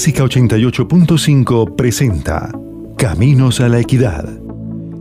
Clásica 0.00 0.24
88.5 0.24 1.76
presenta 1.76 2.50
Caminos 2.96 3.60
a 3.60 3.68
la 3.68 3.80
Equidad. 3.80 4.26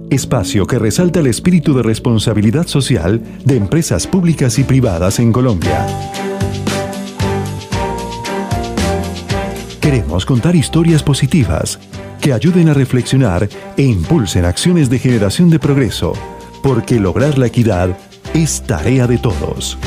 Espacio 0.09 0.67
que 0.67 0.77
resalta 0.77 1.21
el 1.21 1.27
espíritu 1.27 1.73
de 1.73 1.83
responsabilidad 1.83 2.67
social 2.67 3.21
de 3.45 3.55
empresas 3.55 4.05
públicas 4.05 4.59
y 4.59 4.65
privadas 4.65 5.19
en 5.19 5.31
Colombia. 5.31 5.87
Queremos 9.79 10.25
contar 10.25 10.57
historias 10.57 11.01
positivas 11.01 11.79
que 12.19 12.33
ayuden 12.33 12.67
a 12.67 12.73
reflexionar 12.73 13.47
e 13.77 13.83
impulsen 13.83 14.43
acciones 14.43 14.89
de 14.89 14.99
generación 14.99 15.49
de 15.49 15.59
progreso, 15.59 16.11
porque 16.61 16.99
lograr 16.99 17.37
la 17.37 17.47
equidad 17.47 17.97
es 18.33 18.63
tarea 18.63 19.07
de 19.07 19.17
todos. 19.17 19.77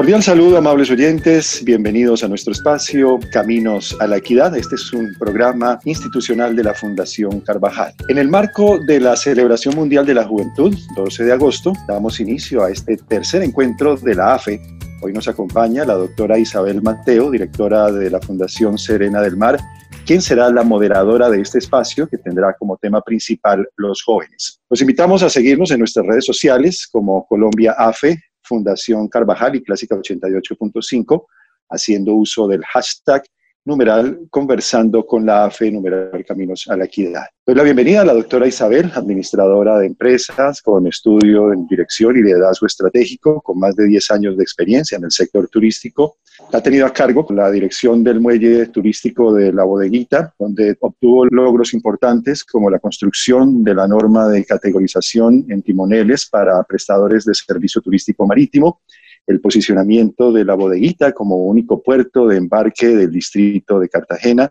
Cordial 0.00 0.22
saludo, 0.22 0.56
amables 0.56 0.90
oyentes. 0.90 1.62
Bienvenidos 1.62 2.24
a 2.24 2.28
nuestro 2.28 2.54
espacio 2.54 3.18
Caminos 3.30 3.94
a 4.00 4.06
la 4.06 4.16
Equidad. 4.16 4.56
Este 4.56 4.76
es 4.76 4.94
un 4.94 5.12
programa 5.18 5.78
institucional 5.84 6.56
de 6.56 6.64
la 6.64 6.72
Fundación 6.72 7.40
Carvajal. 7.42 7.92
En 8.08 8.16
el 8.16 8.30
marco 8.30 8.78
de 8.86 8.98
la 8.98 9.14
celebración 9.14 9.76
mundial 9.76 10.06
de 10.06 10.14
la 10.14 10.24
juventud, 10.24 10.74
12 10.96 11.24
de 11.24 11.32
agosto, 11.34 11.74
damos 11.86 12.18
inicio 12.18 12.64
a 12.64 12.70
este 12.70 12.96
tercer 12.96 13.42
encuentro 13.42 13.94
de 13.94 14.14
la 14.14 14.32
AFE. 14.36 14.62
Hoy 15.02 15.12
nos 15.12 15.28
acompaña 15.28 15.84
la 15.84 15.92
doctora 15.92 16.38
Isabel 16.38 16.80
Mateo, 16.80 17.30
directora 17.30 17.92
de 17.92 18.08
la 18.08 18.22
Fundación 18.22 18.78
Serena 18.78 19.20
del 19.20 19.36
Mar, 19.36 19.58
quien 20.06 20.22
será 20.22 20.48
la 20.48 20.62
moderadora 20.62 21.28
de 21.28 21.42
este 21.42 21.58
espacio 21.58 22.08
que 22.08 22.16
tendrá 22.16 22.54
como 22.58 22.78
tema 22.78 23.02
principal 23.02 23.68
los 23.76 24.02
jóvenes. 24.02 24.62
Los 24.70 24.80
invitamos 24.80 25.22
a 25.22 25.28
seguirnos 25.28 25.70
en 25.72 25.80
nuestras 25.80 26.06
redes 26.06 26.24
sociales 26.24 26.88
como 26.90 27.26
Colombia 27.26 27.72
AFE, 27.76 28.18
Fundación 28.50 29.06
Carvajal 29.06 29.54
y 29.54 29.62
Clásica 29.62 29.94
88.5, 29.94 31.26
haciendo 31.68 32.14
uso 32.14 32.48
del 32.48 32.64
hashtag 32.64 33.22
numeral 33.64 34.26
conversando 34.30 35.04
con 35.06 35.26
la 35.26 35.44
AFE, 35.44 35.70
numeral 35.70 36.24
Caminos 36.26 36.66
a 36.68 36.76
la 36.76 36.86
Equidad. 36.86 37.24
Doy 37.44 37.54
la 37.54 37.62
bienvenida 37.62 38.00
a 38.00 38.04
la 38.04 38.14
doctora 38.14 38.46
Isabel, 38.46 38.90
administradora 38.94 39.78
de 39.78 39.86
empresas 39.86 40.62
con 40.62 40.86
estudio 40.86 41.52
en 41.52 41.66
dirección 41.66 42.16
y 42.16 42.22
liderazgo 42.22 42.66
estratégico, 42.66 43.40
con 43.42 43.58
más 43.58 43.76
de 43.76 43.86
10 43.86 44.10
años 44.12 44.36
de 44.36 44.42
experiencia 44.42 44.96
en 44.96 45.04
el 45.04 45.10
sector 45.10 45.48
turístico. 45.48 46.16
Ha 46.52 46.62
tenido 46.62 46.86
a 46.86 46.92
cargo 46.92 47.26
la 47.30 47.50
dirección 47.50 48.02
del 48.02 48.20
muelle 48.20 48.66
turístico 48.66 49.32
de 49.34 49.52
La 49.52 49.64
Bodeguita, 49.64 50.34
donde 50.38 50.76
obtuvo 50.80 51.26
logros 51.26 51.74
importantes 51.74 52.44
como 52.44 52.70
la 52.70 52.78
construcción 52.78 53.62
de 53.62 53.74
la 53.74 53.86
norma 53.86 54.28
de 54.28 54.44
categorización 54.44 55.44
en 55.48 55.62
timoneles 55.62 56.28
para 56.28 56.62
prestadores 56.62 57.24
de 57.24 57.34
servicio 57.34 57.82
turístico 57.82 58.26
marítimo, 58.26 58.80
el 59.30 59.40
posicionamiento 59.40 60.32
de 60.32 60.44
la 60.44 60.54
bodeguita 60.54 61.12
como 61.12 61.36
único 61.36 61.80
puerto 61.82 62.26
de 62.26 62.36
embarque 62.36 62.88
del 62.88 63.12
distrito 63.12 63.78
de 63.78 63.88
Cartagena 63.88 64.50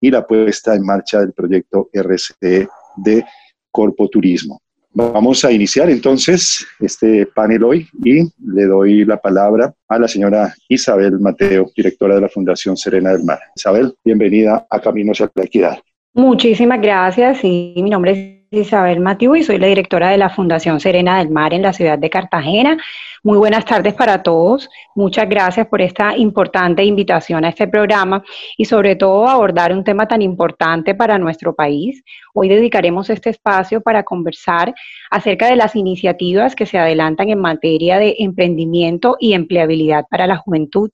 y 0.00 0.10
la 0.10 0.26
puesta 0.26 0.74
en 0.74 0.84
marcha 0.84 1.20
del 1.20 1.32
proyecto 1.32 1.88
RCE 1.92 2.68
de 2.96 3.24
Corpo 3.70 4.08
Turismo. 4.08 4.60
Vamos 4.92 5.44
a 5.44 5.52
iniciar 5.52 5.88
entonces 5.90 6.66
este 6.80 7.26
panel 7.26 7.62
hoy 7.62 7.88
y 8.04 8.22
le 8.44 8.64
doy 8.64 9.04
la 9.04 9.18
palabra 9.18 9.72
a 9.86 9.98
la 9.98 10.08
señora 10.08 10.52
Isabel 10.68 11.20
Mateo, 11.20 11.70
directora 11.76 12.16
de 12.16 12.22
la 12.22 12.28
Fundación 12.28 12.76
Serena 12.76 13.12
del 13.12 13.22
Mar. 13.22 13.38
Isabel, 13.54 13.94
bienvenida 14.04 14.66
a 14.68 14.80
Caminos 14.80 15.20
a 15.20 15.30
la 15.32 15.44
Equidad. 15.44 15.78
Muchísimas 16.14 16.80
gracias 16.80 17.44
y 17.44 17.74
mi 17.76 17.90
nombre 17.90 18.12
es 18.12 18.37
Isabel 18.50 19.00
Matiu 19.00 19.36
y 19.36 19.42
soy 19.42 19.58
la 19.58 19.66
directora 19.66 20.08
de 20.08 20.16
la 20.16 20.30
Fundación 20.30 20.80
Serena 20.80 21.18
del 21.18 21.28
Mar 21.28 21.52
en 21.52 21.60
la 21.60 21.74
ciudad 21.74 21.98
de 21.98 22.08
Cartagena. 22.08 22.78
Muy 23.22 23.36
buenas 23.36 23.66
tardes 23.66 23.92
para 23.92 24.22
todos. 24.22 24.70
Muchas 24.94 25.28
gracias 25.28 25.66
por 25.66 25.82
esta 25.82 26.16
importante 26.16 26.82
invitación 26.82 27.44
a 27.44 27.50
este 27.50 27.68
programa 27.68 28.24
y 28.56 28.64
sobre 28.64 28.96
todo 28.96 29.28
abordar 29.28 29.72
un 29.72 29.84
tema 29.84 30.08
tan 30.08 30.22
importante 30.22 30.94
para 30.94 31.18
nuestro 31.18 31.54
país. 31.54 32.02
Hoy 32.32 32.48
dedicaremos 32.48 33.10
este 33.10 33.30
espacio 33.30 33.82
para 33.82 34.02
conversar 34.02 34.74
acerca 35.10 35.48
de 35.48 35.56
las 35.56 35.76
iniciativas 35.76 36.56
que 36.56 36.64
se 36.64 36.78
adelantan 36.78 37.28
en 37.28 37.40
materia 37.40 37.98
de 37.98 38.16
emprendimiento 38.18 39.16
y 39.20 39.34
empleabilidad 39.34 40.06
para 40.08 40.26
la 40.26 40.38
juventud. 40.38 40.90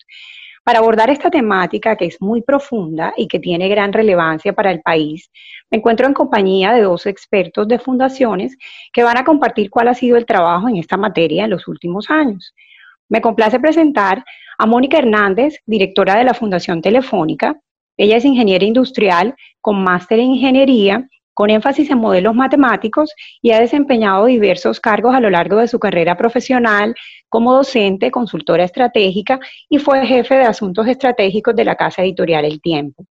Para 0.65 0.79
abordar 0.79 1.11
esta 1.11 1.31
temática 1.31 1.95
que 1.95 2.07
es 2.07 2.23
muy 2.23 2.41
profunda 2.41 3.13
y 3.19 3.29
que 3.29 3.39
tiene 3.39 3.69
gran 3.69 3.93
relevancia 3.93 4.55
para 4.55 4.71
el 4.71 4.81
país, 4.81 5.31
me 5.71 5.77
encuentro 5.77 6.07
en 6.07 6.15
compañía 6.15 6.73
de 6.73 6.81
dos 6.81 7.05
expertos 7.05 7.69
de 7.69 7.79
fundaciones 7.79 8.57
que 8.91 9.03
van 9.03 9.19
a 9.19 9.25
compartir 9.25 9.69
cuál 9.69 9.89
ha 9.89 9.95
sido 9.95 10.17
el 10.17 10.25
trabajo 10.25 10.67
en 10.71 10.77
esta 10.77 10.97
materia 10.97 11.45
en 11.45 11.51
los 11.51 11.69
últimos 11.69 12.09
años. 12.09 12.55
Me 13.11 13.21
complace 13.21 13.61
presentar 13.61 14.25
a 14.57 14.65
Mónica 14.65 14.97
Hernández, 14.97 15.59
directora 15.67 16.17
de 16.17 16.25
la 16.25 16.33
Fundación 16.33 16.81
Telefónica. 16.81 17.61
Ella 17.99 18.17
es 18.17 18.25
ingeniera 18.25 18.65
industrial 18.65 19.35
con 19.61 19.85
máster 19.85 20.19
en 20.19 20.31
ingeniería 20.31 21.07
con 21.35 21.51
énfasis 21.51 21.91
en 21.91 21.99
modelos 21.99 22.35
matemáticos 22.35 23.13
y 23.43 23.51
ha 23.51 23.61
desempeñado 23.61 24.27
diversos 24.27 24.81
cargos 24.81 25.15
a 25.15 25.21
lo 25.21 25.31
largo 25.31 25.59
de 25.59 25.69
su 25.69 25.79
carrera 25.79 26.17
profesional 26.17 26.95
como 27.29 27.55
docente, 27.55 28.11
consultora 28.11 28.65
estratégica 28.65 29.41
y 29.69 29.79
fue 29.79 30.07
jefe 30.07 30.37
de 30.37 30.45
asuntos 30.45 30.87
estratégicos 30.87 31.55
de 31.57 31.65
la 31.65 31.75
casa 31.75 32.03
editorial 32.03 32.45
El 32.45 32.61
Tiempo. 32.61 33.05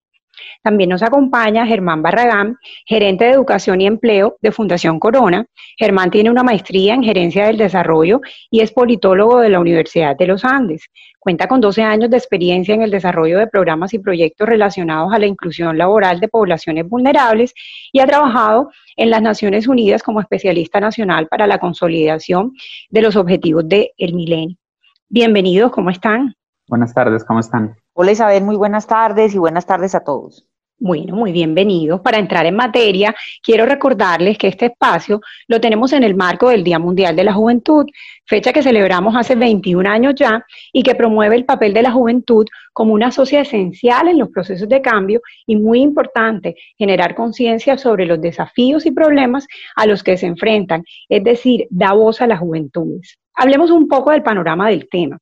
También 0.61 0.89
nos 0.89 1.03
acompaña 1.03 1.65
Germán 1.65 2.01
Barragán, 2.01 2.57
gerente 2.85 3.25
de 3.25 3.31
educación 3.31 3.81
y 3.81 3.87
empleo 3.87 4.37
de 4.41 4.51
Fundación 4.51 4.99
Corona. 4.99 5.45
Germán 5.77 6.11
tiene 6.11 6.29
una 6.31 6.43
maestría 6.43 6.93
en 6.93 7.03
gerencia 7.03 7.45
del 7.45 7.57
desarrollo 7.57 8.21
y 8.49 8.61
es 8.61 8.71
politólogo 8.71 9.39
de 9.39 9.49
la 9.49 9.59
Universidad 9.59 10.15
de 10.15 10.27
los 10.27 10.45
Andes. 10.45 10.89
Cuenta 11.19 11.47
con 11.47 11.61
12 11.61 11.83
años 11.83 12.09
de 12.09 12.17
experiencia 12.17 12.75
en 12.75 12.81
el 12.81 12.91
desarrollo 12.91 13.39
de 13.39 13.47
programas 13.47 13.93
y 13.93 13.99
proyectos 13.99 14.47
relacionados 14.47 15.13
a 15.13 15.19
la 15.19 15.25
inclusión 15.25 15.77
laboral 15.77 16.19
de 16.19 16.27
poblaciones 16.27 16.87
vulnerables 16.87 17.53
y 17.91 17.99
ha 17.99 18.05
trabajado 18.05 18.69
en 18.97 19.09
las 19.09 19.21
Naciones 19.21 19.67
Unidas 19.67 20.03
como 20.03 20.19
especialista 20.19 20.79
nacional 20.79 21.27
para 21.27 21.47
la 21.47 21.59
consolidación 21.59 22.53
de 22.89 23.01
los 23.01 23.15
objetivos 23.15 23.67
del 23.67 24.13
milenio. 24.13 24.57
Bienvenidos, 25.07 25.71
¿cómo 25.71 25.89
están? 25.91 26.35
Buenas 26.73 26.95
tardes, 26.95 27.23
¿cómo 27.23 27.39
están? 27.39 27.75
Hola 27.93 28.13
Isabel, 28.13 28.43
muy 28.43 28.55
buenas 28.55 28.87
tardes 28.87 29.35
y 29.35 29.37
buenas 29.37 29.67
tardes 29.67 29.93
a 29.93 30.03
todos. 30.03 30.47
Bueno, 30.79 31.15
muy 31.15 31.31
bienvenidos. 31.31 32.01
Para 32.01 32.17
entrar 32.17 32.47
en 32.47 32.55
materia, 32.55 33.13
quiero 33.43 33.67
recordarles 33.67 34.39
que 34.39 34.47
este 34.47 34.65
espacio 34.65 35.21
lo 35.47 35.61
tenemos 35.61 35.93
en 35.93 36.03
el 36.03 36.15
marco 36.15 36.49
del 36.49 36.63
Día 36.63 36.79
Mundial 36.79 37.15
de 37.15 37.25
la 37.25 37.33
Juventud, 37.33 37.85
fecha 38.25 38.51
que 38.51 38.63
celebramos 38.63 39.15
hace 39.15 39.35
21 39.35 39.87
años 39.87 40.15
ya 40.15 40.43
y 40.71 40.81
que 40.81 40.95
promueve 40.95 41.35
el 41.35 41.45
papel 41.45 41.75
de 41.75 41.83
la 41.83 41.91
juventud 41.91 42.47
como 42.73 42.95
una 42.95 43.11
sociedad 43.11 43.43
esencial 43.43 44.07
en 44.07 44.17
los 44.17 44.29
procesos 44.29 44.67
de 44.67 44.81
cambio 44.81 45.21
y 45.45 45.57
muy 45.57 45.79
importante 45.79 46.55
generar 46.75 47.13
conciencia 47.13 47.77
sobre 47.77 48.07
los 48.07 48.19
desafíos 48.19 48.87
y 48.87 48.91
problemas 48.91 49.45
a 49.75 49.85
los 49.85 50.01
que 50.01 50.17
se 50.17 50.25
enfrentan, 50.25 50.83
es 51.07 51.23
decir, 51.23 51.67
da 51.69 51.93
voz 51.93 52.19
a 52.19 52.25
las 52.25 52.39
juventudes. 52.39 53.19
Hablemos 53.35 53.69
un 53.69 53.87
poco 53.87 54.09
del 54.09 54.23
panorama 54.23 54.69
del 54.69 54.89
tema. 54.89 55.19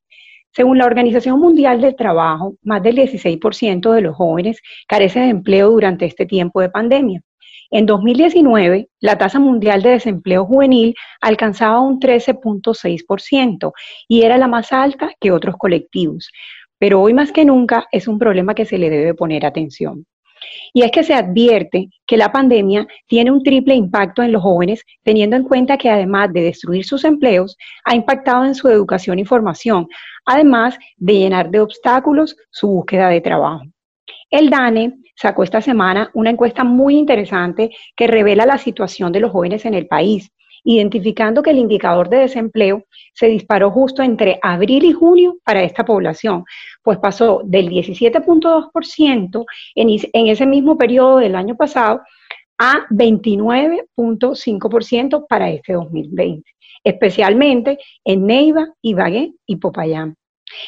Según 0.54 0.78
la 0.78 0.86
Organización 0.86 1.40
Mundial 1.40 1.80
del 1.80 1.96
Trabajo, 1.96 2.56
más 2.64 2.84
del 2.84 2.98
16% 2.98 3.92
de 3.92 4.02
los 4.02 4.16
jóvenes 4.16 4.62
carecen 4.88 5.24
de 5.24 5.30
empleo 5.30 5.70
durante 5.72 6.06
este 6.06 6.26
tiempo 6.26 6.60
de 6.60 6.70
pandemia. 6.70 7.22
En 7.70 7.86
2019, 7.86 8.90
la 9.00 9.18
tasa 9.18 9.40
mundial 9.40 9.82
de 9.82 9.92
desempleo 9.92 10.46
juvenil 10.46 10.94
alcanzaba 11.22 11.80
un 11.80 12.02
13.6% 12.02 13.72
y 14.10 14.24
era 14.24 14.38
la 14.38 14.48
más 14.48 14.74
alta 14.74 15.12
que 15.22 15.32
otros 15.32 15.56
colectivos. 15.58 16.30
Pero 16.78 17.02
hoy 17.02 17.14
más 17.14 17.32
que 17.32 17.46
nunca 17.46 17.88
es 17.90 18.10
un 18.10 18.20
problema 18.20 18.54
que 18.54 18.66
se 18.66 18.78
le 18.78 18.90
debe 18.90 19.14
poner 19.14 19.46
atención. 19.46 20.06
Y 20.74 20.84
es 20.84 20.92
que 20.92 21.04
se 21.04 21.14
advierte 21.14 21.90
que 22.06 22.18
la 22.18 22.32
pandemia 22.32 22.88
tiene 23.08 23.32
un 23.32 23.44
triple 23.44 23.76
impacto 23.76 24.24
en 24.24 24.32
los 24.32 24.42
jóvenes, 24.42 24.84
teniendo 25.04 25.36
en 25.36 25.44
cuenta 25.44 25.78
que 25.78 25.90
además 25.90 26.32
de 26.34 26.42
destruir 26.42 26.86
sus 26.86 27.04
empleos, 27.04 27.58
ha 27.86 27.96
impactado 27.96 28.46
en 28.46 28.56
su 28.56 28.68
educación 28.68 29.20
y 29.20 29.26
formación, 29.26 29.88
además 30.26 30.78
de 30.98 31.14
llenar 31.14 31.50
de 31.50 31.60
obstáculos 31.60 32.36
su 32.50 32.68
búsqueda 32.68 33.10
de 33.10 33.22
trabajo. 33.22 33.64
El 34.30 34.50
DANE 34.50 34.94
sacó 35.16 35.44
esta 35.44 35.62
semana 35.62 36.10
una 36.14 36.30
encuesta 36.30 36.64
muy 36.64 36.96
interesante 36.96 37.70
que 37.96 38.08
revela 38.08 38.46
la 38.46 38.58
situación 38.58 39.12
de 39.12 39.20
los 39.20 39.32
jóvenes 39.32 39.66
en 39.66 39.74
el 39.74 39.88
país 39.88 40.32
identificando 40.64 41.42
que 41.42 41.50
el 41.52 41.58
indicador 41.58 42.10
de 42.10 42.18
desempleo 42.18 42.84
se 43.14 43.28
disparó 43.28 43.72
justo 43.72 44.04
entre 44.04 44.40
abril 44.42 44.84
y 44.86 44.94
junio 44.94 45.38
para 45.44 45.64
esta 45.64 45.84
población, 45.84 46.46
pues 46.84 47.00
pasó 47.00 47.42
del 47.44 47.70
17.2% 47.70 49.46
en, 49.76 49.90
en 49.90 50.28
ese 50.28 50.46
mismo 50.46 50.78
periodo 50.78 51.18
del 51.18 51.36
año 51.36 51.56
pasado 51.56 52.02
a 52.58 52.86
29.5% 52.90 55.26
para 55.28 55.50
este 55.50 55.74
2020, 55.74 56.50
especialmente 56.84 57.80
en 58.06 58.28
Neiva, 58.28 58.68
Ibagué 58.82 59.34
y 59.46 59.56
Popayán. 59.56 60.16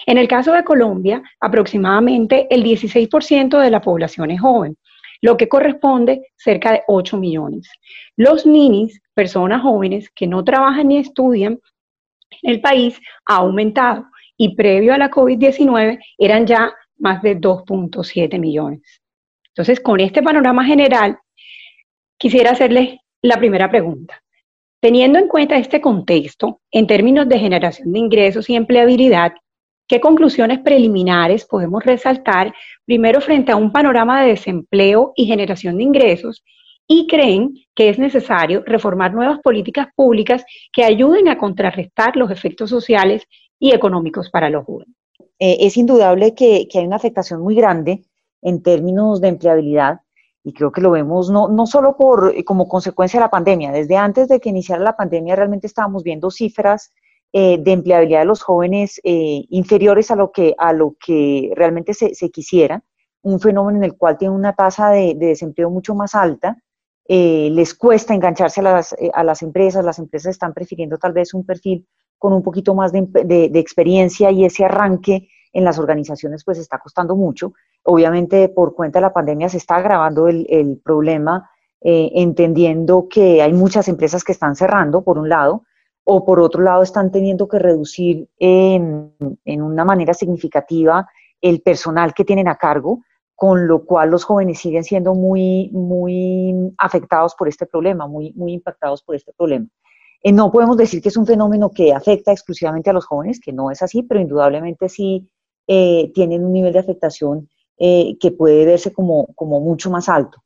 En 0.05 0.17
el 0.17 0.27
caso 0.27 0.53
de 0.53 0.63
Colombia, 0.63 1.21
aproximadamente 1.39 2.47
el 2.49 2.63
16% 2.63 3.59
de 3.59 3.69
la 3.69 3.81
población 3.81 4.31
es 4.31 4.41
joven, 4.41 4.75
lo 5.23 5.37
que 5.37 5.47
corresponde 5.47 6.33
cerca 6.35 6.73
de 6.73 6.83
8 6.85 7.17
millones. 7.17 7.69
Los 8.17 8.45
ninis, 8.45 9.01
personas 9.13 9.61
jóvenes 9.61 10.09
que 10.13 10.27
no 10.27 10.43
trabajan 10.43 10.89
ni 10.89 10.97
estudian 10.97 11.61
en 12.41 12.51
el 12.51 12.59
país, 12.59 12.99
ha 13.25 13.37
aumentado 13.37 14.05
y 14.35 14.53
previo 14.53 14.93
a 14.93 14.97
la 14.97 15.09
COVID-19 15.09 15.97
eran 16.17 16.45
ya 16.45 16.73
más 16.97 17.21
de 17.21 17.39
2.7 17.39 18.37
millones. 18.37 19.01
Entonces, 19.47 19.79
con 19.79 20.01
este 20.01 20.21
panorama 20.21 20.65
general, 20.65 21.17
quisiera 22.17 22.51
hacerles 22.51 22.97
la 23.21 23.37
primera 23.37 23.71
pregunta. 23.71 24.21
Teniendo 24.81 25.19
en 25.19 25.29
cuenta 25.29 25.57
este 25.57 25.79
contexto, 25.79 26.59
en 26.69 26.85
términos 26.85 27.29
de 27.29 27.39
generación 27.39 27.93
de 27.93 27.99
ingresos 27.99 28.49
y 28.49 28.55
empleabilidad, 28.55 29.31
¿qué 29.93 30.01
conclusiones 30.01 30.57
preliminares 30.57 31.45
podemos 31.45 31.85
resaltar 31.85 32.51
primero 32.83 33.21
frente 33.21 33.51
a 33.51 33.55
un 33.55 33.71
panorama 33.71 34.23
de 34.23 34.29
desempleo 34.29 35.13
y 35.15 35.27
generación 35.27 35.77
de 35.77 35.83
ingresos? 35.83 36.43
Y 36.87 37.05
creen 37.05 37.53
que 37.75 37.89
es 37.89 37.99
necesario 37.99 38.63
reformar 38.65 39.13
nuevas 39.13 39.37
políticas 39.41 39.89
públicas 39.95 40.43
que 40.71 40.83
ayuden 40.83 41.27
a 41.27 41.37
contrarrestar 41.37 42.15
los 42.15 42.31
efectos 42.31 42.71
sociales 42.71 43.27
y 43.59 43.71
económicos 43.71 44.31
para 44.31 44.49
los 44.49 44.65
jóvenes. 44.65 44.95
Eh, 45.37 45.57
es 45.59 45.77
indudable 45.77 46.33
que, 46.33 46.67
hay 46.73 46.85
una 46.87 46.95
afectación 46.95 47.41
muy 47.41 47.53
grande 47.53 48.01
en 48.41 48.63
términos 48.63 49.21
de 49.21 49.27
empleabilidad 49.27 49.99
y 50.43 50.53
creo 50.53 50.71
que 50.71 50.81
lo 50.81 50.89
vemos 50.89 51.29
no, 51.29 51.49
no 51.49 51.67
solo 51.67 51.95
por, 51.95 52.33
eh, 52.35 52.43
como 52.43 52.67
consecuencia 52.67 53.19
de 53.19 53.25
la 53.25 53.29
pandemia, 53.29 53.71
desde 53.71 53.95
antes 53.95 54.27
de 54.27 54.39
que 54.39 54.49
iniciara 54.49 54.81
la 54.81 54.97
pandemia 54.97 55.35
realmente 55.35 55.67
estábamos 55.67 56.01
viendo 56.01 56.31
cifras 56.31 56.91
eh, 57.33 57.57
de 57.59 57.71
empleabilidad 57.71 58.19
de 58.19 58.25
los 58.25 58.41
jóvenes 58.41 59.01
inferiores 59.03 60.11
a 60.11 60.15
lo 60.15 60.31
que, 60.31 60.55
a 60.57 60.71
lo 60.71 60.95
que 61.03 61.51
realmente 61.55 61.93
se, 61.93 62.29
quisiera, 62.29 62.83
un 63.23 63.39
fenómeno 63.39 63.79
en 63.79 63.83
el 63.83 63.97
cual 63.97 64.17
tiene 64.17 64.35
una 64.35 64.53
tasa 64.53 64.91
de, 64.91 65.15
desempleo 65.15 65.69
mucho 65.69 65.95
más 65.95 66.15
alta, 66.15 66.57
les 67.05 67.73
cuesta 67.73 68.13
engancharse 68.13 68.61
a 68.61 68.63
las, 68.63 68.95
a 69.13 69.23
las 69.23 69.41
empresas, 69.41 69.83
las 69.83 69.99
empresas 69.99 70.31
están 70.31 70.53
prefiriendo 70.53 70.97
tal 70.97 71.11
vez 71.11 71.33
un 71.33 71.45
perfil 71.45 71.85
con 72.23 72.31
un 72.31 72.41
poquito 72.41 72.73
más 72.73 72.93
de, 72.93 73.51
experiencia 73.55 74.31
y 74.31 74.45
ese 74.45 74.63
arranque 74.63 75.27
en 75.51 75.65
las 75.65 75.77
organizaciones 75.77 76.45
pues 76.45 76.57
está 76.57 76.79
costando 76.79 77.17
mucho. 77.17 77.51
Obviamente 77.83 78.47
por 78.47 78.73
cuenta 78.75 78.99
de 78.99 79.01
la 79.01 79.11
pandemia 79.11 79.49
se 79.49 79.57
está 79.57 79.75
agravando 79.75 80.29
el, 80.29 80.81
problema, 80.85 81.49
eh, 81.81 82.11
entendiendo 82.15 83.09
que 83.09 83.41
hay 83.41 83.51
muchas 83.51 83.89
empresas 83.89 84.23
que 84.23 84.31
están 84.31 84.55
cerrando, 84.55 85.03
por 85.03 85.17
un 85.17 85.27
lado, 85.27 85.65
o 86.03 86.25
por 86.25 86.39
otro 86.39 86.61
lado 86.61 86.83
están 86.83 87.11
teniendo 87.11 87.47
que 87.47 87.59
reducir 87.59 88.27
en, 88.37 89.13
una 89.45 89.85
manera 89.85 90.13
significativa 90.13 91.07
el 91.41 91.61
personal 91.61 92.13
que 92.13 92.25
tienen 92.25 92.47
a 92.47 92.57
cargo, 92.57 93.01
con 93.35 93.67
lo 93.67 93.85
cual 93.85 94.11
los 94.11 94.23
jóvenes 94.23 94.59
siguen 94.59 94.83
siendo 94.83 95.15
muy, 95.15 95.69
muy 95.71 96.73
afectados 96.77 97.35
por 97.35 97.47
este 97.47 97.65
problema, 97.65 98.07
muy, 98.07 98.33
muy 98.33 98.53
impactados 98.53 99.03
por 99.03 99.15
este 99.15 99.33
problema. 99.33 99.67
Eh, 100.21 100.31
no 100.31 100.51
podemos 100.51 100.77
decir 100.77 101.01
que 101.01 101.09
es 101.09 101.17
un 101.17 101.25
fenómeno 101.25 101.69
que 101.69 101.93
afecta 101.93 102.31
exclusivamente 102.31 102.89
a 102.89 102.93
los 102.93 103.05
jóvenes, 103.05 103.39
que 103.39 103.51
no 103.51 103.71
es 103.71 103.81
así, 103.81 104.03
pero 104.03 104.21
indudablemente 104.21 104.87
sí 104.87 105.29
eh, 105.67 106.11
tienen 106.13 106.45
un 106.45 106.53
nivel 106.53 106.73
de 106.73 106.79
afectación 106.79 107.49
eh, 107.77 108.17
que 108.19 108.31
puede 108.31 108.65
verse 108.65 108.93
como, 108.93 109.27
como 109.35 109.59
mucho 109.59 109.89
más 109.89 110.07
alto. 110.07 110.43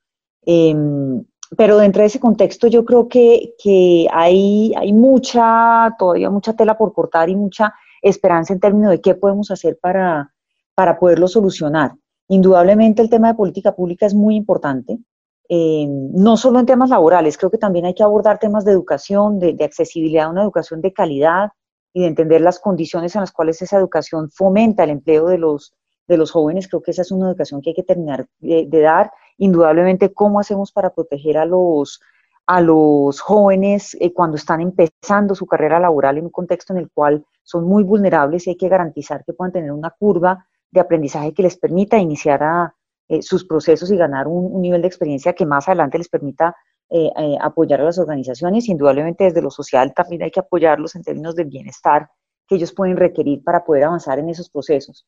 Pero 1.55 1.77
dentro 1.77 2.01
de 2.01 2.07
ese 2.07 2.19
contexto 2.19 2.67
yo 2.67 2.83
creo 2.83 3.07
que, 3.07 3.53
que 3.61 4.07
hay, 4.11 4.73
hay 4.75 4.91
mucha, 4.91 5.95
todavía 5.97 6.29
mucha 6.29 6.53
tela 6.53 6.77
por 6.77 6.93
cortar 6.93 7.29
y 7.29 7.35
mucha 7.35 7.73
esperanza 8.01 8.53
en 8.53 8.59
términos 8.59 8.91
de 8.91 9.01
qué 9.01 9.15
podemos 9.15 9.49
hacer 9.51 9.77
para, 9.81 10.33
para 10.75 10.99
poderlo 10.99 11.27
solucionar. 11.27 11.93
Indudablemente 12.27 13.01
el 13.01 13.09
tema 13.09 13.29
de 13.29 13.35
política 13.35 13.73
pública 13.75 14.05
es 14.05 14.13
muy 14.13 14.35
importante. 14.35 14.99
Eh, 15.49 15.87
no 15.87 16.35
solo 16.35 16.59
en 16.59 16.65
temas 16.65 16.89
laborales, 16.89 17.37
creo 17.37 17.49
que 17.49 17.57
también 17.57 17.85
hay 17.85 17.93
que 17.93 18.03
abordar 18.03 18.37
temas 18.37 18.65
de 18.65 18.73
educación, 18.73 19.39
de, 19.39 19.55
accesibilidad 19.63 20.25
a 20.25 20.29
una 20.29 20.43
educación 20.43 20.81
de 20.81 20.91
calidad 20.91 21.51
y 21.93 22.01
de 22.01 22.07
entender 22.07 22.41
las 22.41 22.59
condiciones 22.59 23.15
en 23.15 23.21
las 23.21 23.31
cuales 23.31 23.61
esa 23.61 23.77
educación 23.77 24.29
fomenta 24.29 24.83
el 24.83 24.89
empleo 24.89 25.27
de 25.27 25.37
los, 25.37 25.73
de 26.07 26.17
los 26.17 26.31
jóvenes. 26.31 26.67
Creo 26.67 26.81
que 26.81 26.91
esa 26.91 27.01
es 27.01 27.11
una 27.11 27.27
educación 27.27 27.61
que 27.61 27.71
hay 27.71 27.75
que 27.75 27.83
terminar 27.83 28.27
de, 28.39 28.67
dar. 28.81 29.11
Indudablemente, 29.37 30.13
¿cómo 30.13 30.39
hacemos 30.39 30.71
para 30.71 30.89
proteger 30.91 31.37
a 31.37 31.45
los, 31.45 32.01
a 32.45 32.61
los 32.61 33.19
jóvenes 33.19 33.95
eh, 33.99 34.13
cuando 34.13 34.37
están 34.37 34.61
empezando 34.61 35.35
su 35.35 35.45
carrera 35.45 35.79
laboral 35.79 36.17
en 36.17 36.25
un 36.25 36.31
contexto 36.31 36.73
en 36.73 36.79
el 36.79 36.89
cual 36.89 37.25
son 37.43 37.65
muy 37.65 37.83
vulnerables 37.83 38.47
y 38.47 38.51
hay 38.51 38.57
que 38.57 38.69
garantizar 38.69 39.23
que 39.25 39.33
puedan 39.33 39.51
tener 39.51 39.71
una 39.71 39.91
curva 39.91 40.47
de 40.71 40.79
aprendizaje 40.79 41.33
que 41.33 41.43
les 41.43 41.57
permita 41.57 41.97
iniciar 41.97 42.43
a, 42.43 42.75
eh, 43.09 43.21
sus 43.21 43.45
procesos 43.45 43.89
y 43.91 43.97
ganar 43.97 44.27
un, 44.27 44.61
nivel 44.61 44.81
de 44.81 44.87
experiencia 44.87 45.33
que 45.33 45.45
más 45.45 45.67
adelante 45.67 45.97
les 45.97 46.09
permita 46.09 46.55
eh, 46.89 47.09
apoyar 47.41 47.81
a 47.81 47.85
las 47.85 47.99
organizaciones. 47.99 48.67
Indudablemente 48.69 49.25
desde 49.25 49.41
lo 49.41 49.51
social 49.51 49.93
también 49.93 50.23
hay 50.23 50.31
que 50.31 50.39
apoyarlos 50.39 50.95
en 50.95 51.03
términos 51.03 51.35
del 51.35 51.47
bienestar 51.47 52.09
que 52.47 52.55
ellos 52.55 52.73
pueden 52.73 52.97
requerir 52.97 53.43
para 53.43 53.63
poder 53.63 53.83
avanzar 53.83 54.19
en 54.19 54.29
esos 54.29 54.49
procesos. 54.49 55.05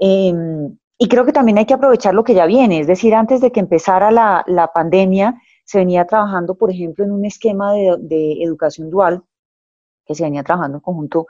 Em, 0.00 0.76
y 0.98 1.08
creo 1.08 1.24
que 1.24 1.32
también 1.32 1.58
hay 1.58 1.66
que 1.66 1.74
aprovechar 1.74 2.14
lo 2.14 2.24
que 2.24 2.34
ya 2.34 2.46
viene, 2.46 2.80
es 2.80 2.86
decir, 2.88 3.14
antes 3.14 3.40
de 3.40 3.52
que 3.52 3.60
empezara 3.60 4.10
la, 4.10 4.42
la 4.46 4.68
pandemia, 4.68 5.40
se 5.64 5.78
venía 5.78 6.06
trabajando, 6.06 6.56
por 6.56 6.70
ejemplo, 6.70 7.04
en 7.04 7.12
un 7.12 7.24
esquema 7.24 7.72
de, 7.72 7.96
de 8.00 8.42
educación 8.42 8.90
dual, 8.90 9.22
que 10.04 10.14
se 10.16 10.24
venía 10.24 10.42
trabajando 10.42 10.78
en 10.78 10.82
conjunto 10.82 11.26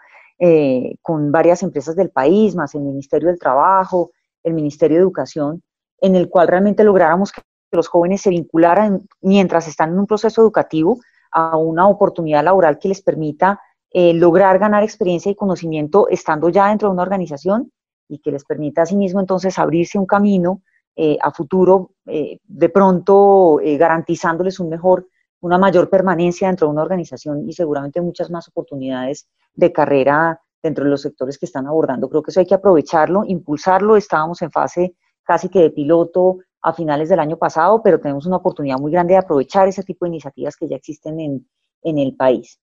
con 1.03 1.31
varias 1.31 1.63
empresas 1.63 1.95
del 1.97 2.09
país, 2.09 2.57
más 2.57 2.75
el 2.75 2.81
Ministerio 2.81 3.29
del 3.29 3.39
Trabajo, 3.39 4.13
el 4.43 4.55
Ministerio 4.55 4.97
de 4.97 5.03
Educación, 5.03 5.63
en 6.01 6.17
el 6.17 6.31
cual 6.31 6.49
realmente 6.49 6.83
lográramos 6.83 7.31
que 7.31 7.43
los 7.73 7.89
jóvenes 7.89 8.23
se 8.23 8.31
vincularan 8.31 9.07
mientras 9.21 9.69
están 9.69 9.91
en 9.91 9.99
un 9.99 10.07
proceso 10.07 10.41
educativo 10.41 10.99
a 11.31 11.57
una 11.57 11.89
oportunidad 11.89 12.43
laboral 12.43 12.79
que 12.79 12.89
les 12.89 13.03
permita 13.03 13.61
eh, 13.93 14.15
lograr 14.15 14.59
ganar 14.59 14.83
experiencia 14.83 15.31
y 15.31 15.35
conocimiento 15.35 16.09
estando 16.09 16.49
ya 16.49 16.69
dentro 16.69 16.89
de 16.89 16.95
una 16.95 17.03
organización 17.03 17.71
y 18.11 18.19
que 18.19 18.31
les 18.33 18.45
permita 18.45 18.83
asimismo 18.83 19.21
entonces 19.21 19.59
abrirse 19.59 19.99
un 19.99 20.07
camino 20.07 20.63
eh, 20.97 21.17
a 21.23 21.31
futuro, 21.31 21.93
eh, 22.07 22.39
de 22.45 22.69
pronto 22.69 23.59
garantizándoles 23.63 24.61
un 24.61 24.69
mejor, 24.69 25.09
una 25.41 25.57
mayor 25.57 25.89
permanencia 25.89 26.49
dentro 26.49 26.67
de 26.67 26.73
una 26.73 26.83
organización 26.83 27.49
y 27.49 27.53
seguramente 27.53 28.01
muchas 28.01 28.31
más 28.31 28.49
oportunidades 28.49 29.29
de 29.55 29.73
carrera 29.73 30.41
dentro 30.63 30.85
de 30.85 30.91
los 30.91 31.03
sectores 31.03 31.39
que 31.39 31.47
están 31.47 31.67
abordando. 31.67 32.09
Creo 32.09 32.23
que 32.23 32.31
eso 32.31 32.41
hay 32.41 32.47
que 32.47 32.55
aprovecharlo, 32.55 33.25
impulsarlo. 33.27 33.97
Estábamos 33.97 34.43
en 34.43 34.51
fase 34.51 34.95
casi 35.23 35.49
que 35.49 35.61
de 35.61 35.71
piloto 35.71 36.39
a 36.63 36.73
finales 36.73 37.09
del 37.09 37.21
año 37.21 37.39
pasado, 37.39 37.83
pero 37.83 38.01
tenemos 38.01 38.27
una 38.27 38.37
oportunidad 38.37 38.79
muy 38.79 38.93
grande 38.93 39.15
de 39.15 39.19
aprovechar 39.19 39.69
ese 39.69 39.83
tipo 39.83 40.05
de 40.05 40.11
iniciativas 40.11 40.57
que 40.57 40.69
ya 40.69 40.77
existen 40.77 41.21
en, 41.21 41.99
el 41.99 42.15
país. 42.17 42.61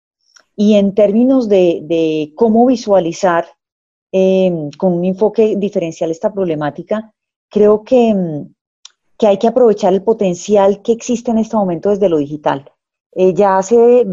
Y 0.56 0.76
en 0.76 0.94
términos 0.94 1.50
de, 1.50 2.34
cómo 2.36 2.66
visualizar 2.66 3.46
em, 4.12 4.70
con 4.72 4.94
un 4.94 5.06
enfoque 5.06 5.56
diferencial 5.58 6.12
esta 6.12 6.34
problemática, 6.34 7.14
creo 7.50 7.84
que, 7.84 8.10
em, 8.10 8.54
que, 9.18 9.28
hay 9.28 9.38
que 9.38 9.48
aprovechar 9.48 9.94
el 9.94 10.04
potencial 10.04 10.82
que 10.82 10.94
existe 10.94 11.32
en 11.32 11.40
este 11.40 11.56
momento 11.56 11.90
desde 11.90 12.10
lo 12.10 12.18
digital. 12.18 12.72
Eh, 13.14 13.34
ya 13.34 13.58
hace 13.58 14.06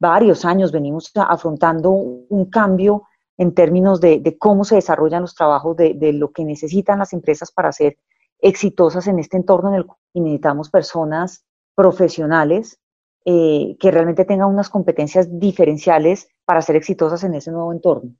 varios 0.00 0.44
años 0.44 0.72
venimos 0.72 1.10
afrontando 1.14 1.90
un 1.90 2.44
cambio 2.50 3.04
en 3.36 3.52
términos 3.54 4.00
de, 4.00 4.36
cómo 4.38 4.64
se 4.64 4.76
desarrollan 4.76 5.22
los 5.22 5.34
trabajos, 5.34 5.76
de, 5.76 6.12
lo 6.12 6.30
que 6.30 6.44
necesitan 6.44 6.98
las 6.98 7.12
empresas 7.12 7.50
para 7.50 7.72
ser 7.72 7.98
exitosas 8.40 9.06
en 9.06 9.18
este 9.18 9.36
entorno 9.36 9.70
en 9.70 9.76
el 9.76 9.86
cual 9.86 9.98
necesitamos 10.14 10.70
personas 10.70 11.44
profesionales 11.74 12.78
eh, 13.24 13.76
que 13.80 13.90
realmente 13.90 14.24
tengan 14.24 14.50
unas 14.50 14.68
competencias 14.68 15.40
diferenciales 15.40 16.28
para 16.44 16.62
ser 16.62 16.76
exitosas 16.76 17.24
en 17.24 17.34
ese 17.34 17.50
nuevo 17.50 17.72
entorno. 17.72 18.14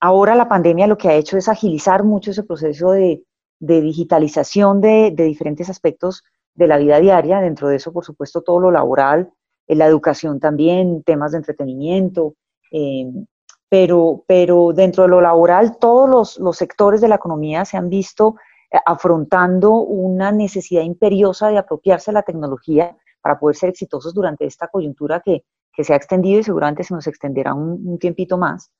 Ahora 0.00 0.34
la 0.34 0.48
pandemia 0.48 0.86
lo 0.86 0.98
que 0.98 1.08
ha 1.08 1.14
hecho 1.14 1.36
es 1.36 1.48
agilizar 1.48 2.04
mucho 2.04 2.32
ese 2.32 2.42
proceso 2.42 2.90
de, 2.90 3.22
digitalización 3.60 4.80
de, 4.80 5.12
diferentes 5.16 5.70
aspectos 5.70 6.24
de 6.54 6.66
la 6.66 6.76
vida 6.76 6.98
diaria, 7.00 7.40
dentro 7.40 7.68
de 7.68 7.76
eso, 7.76 7.92
por 7.92 8.04
supuesto, 8.04 8.42
todo 8.42 8.60
lo 8.60 8.70
laboral, 8.70 9.30
eh, 9.68 9.76
la 9.76 9.86
educación 9.86 10.40
también, 10.40 11.02
temas 11.02 11.32
de 11.32 11.38
entretenimiento, 11.38 12.34
em, 12.70 13.26
pero, 13.68 14.24
pero 14.26 14.72
dentro 14.74 15.04
de 15.04 15.08
lo 15.08 15.20
laboral 15.20 15.78
todos 15.78 16.38
los, 16.38 16.56
sectores 16.56 17.00
de 17.00 17.08
la 17.08 17.14
economía 17.14 17.64
se 17.64 17.76
han 17.78 17.88
visto 17.88 18.34
eh, 18.70 18.78
afrontando 18.84 19.76
una 19.76 20.30
necesidad 20.30 20.82
imperiosa 20.82 21.48
de 21.48 21.58
apropiarse 21.58 22.10
de 22.10 22.14
la 22.14 22.22
tecnología 22.22 22.96
para 23.22 23.38
poder 23.38 23.56
ser 23.56 23.70
exitosos 23.70 24.12
durante 24.12 24.44
esta 24.44 24.68
coyuntura 24.68 25.20
que, 25.20 25.44
que 25.72 25.84
se 25.84 25.94
ha 25.94 25.96
extendido 25.96 26.40
y 26.40 26.42
seguramente 26.42 26.84
se 26.84 26.92
nos 26.92 27.06
extenderá 27.06 27.54
un, 27.54 27.80
un 27.86 27.98
tiempito 27.98 28.36
más, 28.36 28.70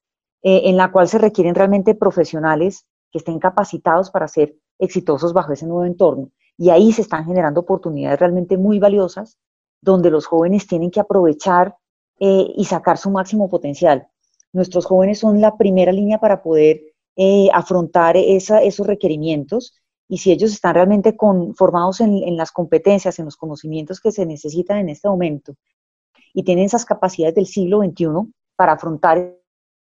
eh, 0.43 0.63
en 0.65 0.77
la 0.77 0.91
cual 0.91 1.09
se 1.09 1.19
requieren 1.19 1.55
realmente 1.55 1.95
profesionales 1.95 2.87
que 3.11 3.19
estén 3.19 3.39
capacitados 3.39 4.11
para 4.11 4.29
ser 4.29 4.57
exitosos 4.79 5.33
bajo 5.33 5.53
ese 5.53 5.67
nuevo 5.67 5.85
entorno. 5.85 6.31
y 6.59 6.71
ahí 6.71 6.93
se 6.93 7.03
están 7.03 7.25
generando 7.25 7.61
oportunidades 7.61 8.21
realmente 8.21 8.57
muy 8.59 8.79
valiosas 8.79 9.39
donde 9.81 10.11
los 10.11 10.27
jóvenes 10.27 10.67
tienen 10.67 10.91
que 10.91 11.01
aprovechar 11.01 11.77
eh, 12.21 12.53
y 12.57 12.65
sacar 12.65 12.99
su 12.99 13.11
máximo 13.11 13.51
potencial. 13.51 14.07
Nuestros 14.53 14.87
jóvenes 14.87 15.19
son 15.19 15.41
la 15.41 15.57
primera 15.57 15.93
línea 15.93 16.19
para 16.19 16.43
poder 16.43 16.81
eh, 17.17 17.49
afrontar 17.53 18.17
esos 18.17 18.87
requerimientos 18.87 19.75
y 20.09 20.19
si 20.19 20.31
ellos 20.31 20.53
están 20.53 20.75
realmente 20.75 21.17
formados 21.55 22.01
en, 22.01 22.37
las 22.37 22.53
competencias, 22.53 23.19
en 23.19 23.25
los 23.25 23.37
conocimientos 23.37 24.01
que 24.01 24.13
se 24.13 24.25
necesitan 24.25 24.79
en 24.79 24.91
este 24.91 25.09
momento 25.09 25.55
y 26.35 26.45
tienen 26.45 26.65
esas 26.65 26.85
capacidades 26.85 27.35
del 27.35 27.47
siglo 27.47 27.81
XXI 27.81 28.33
para 28.57 28.73
afrontar 28.73 29.37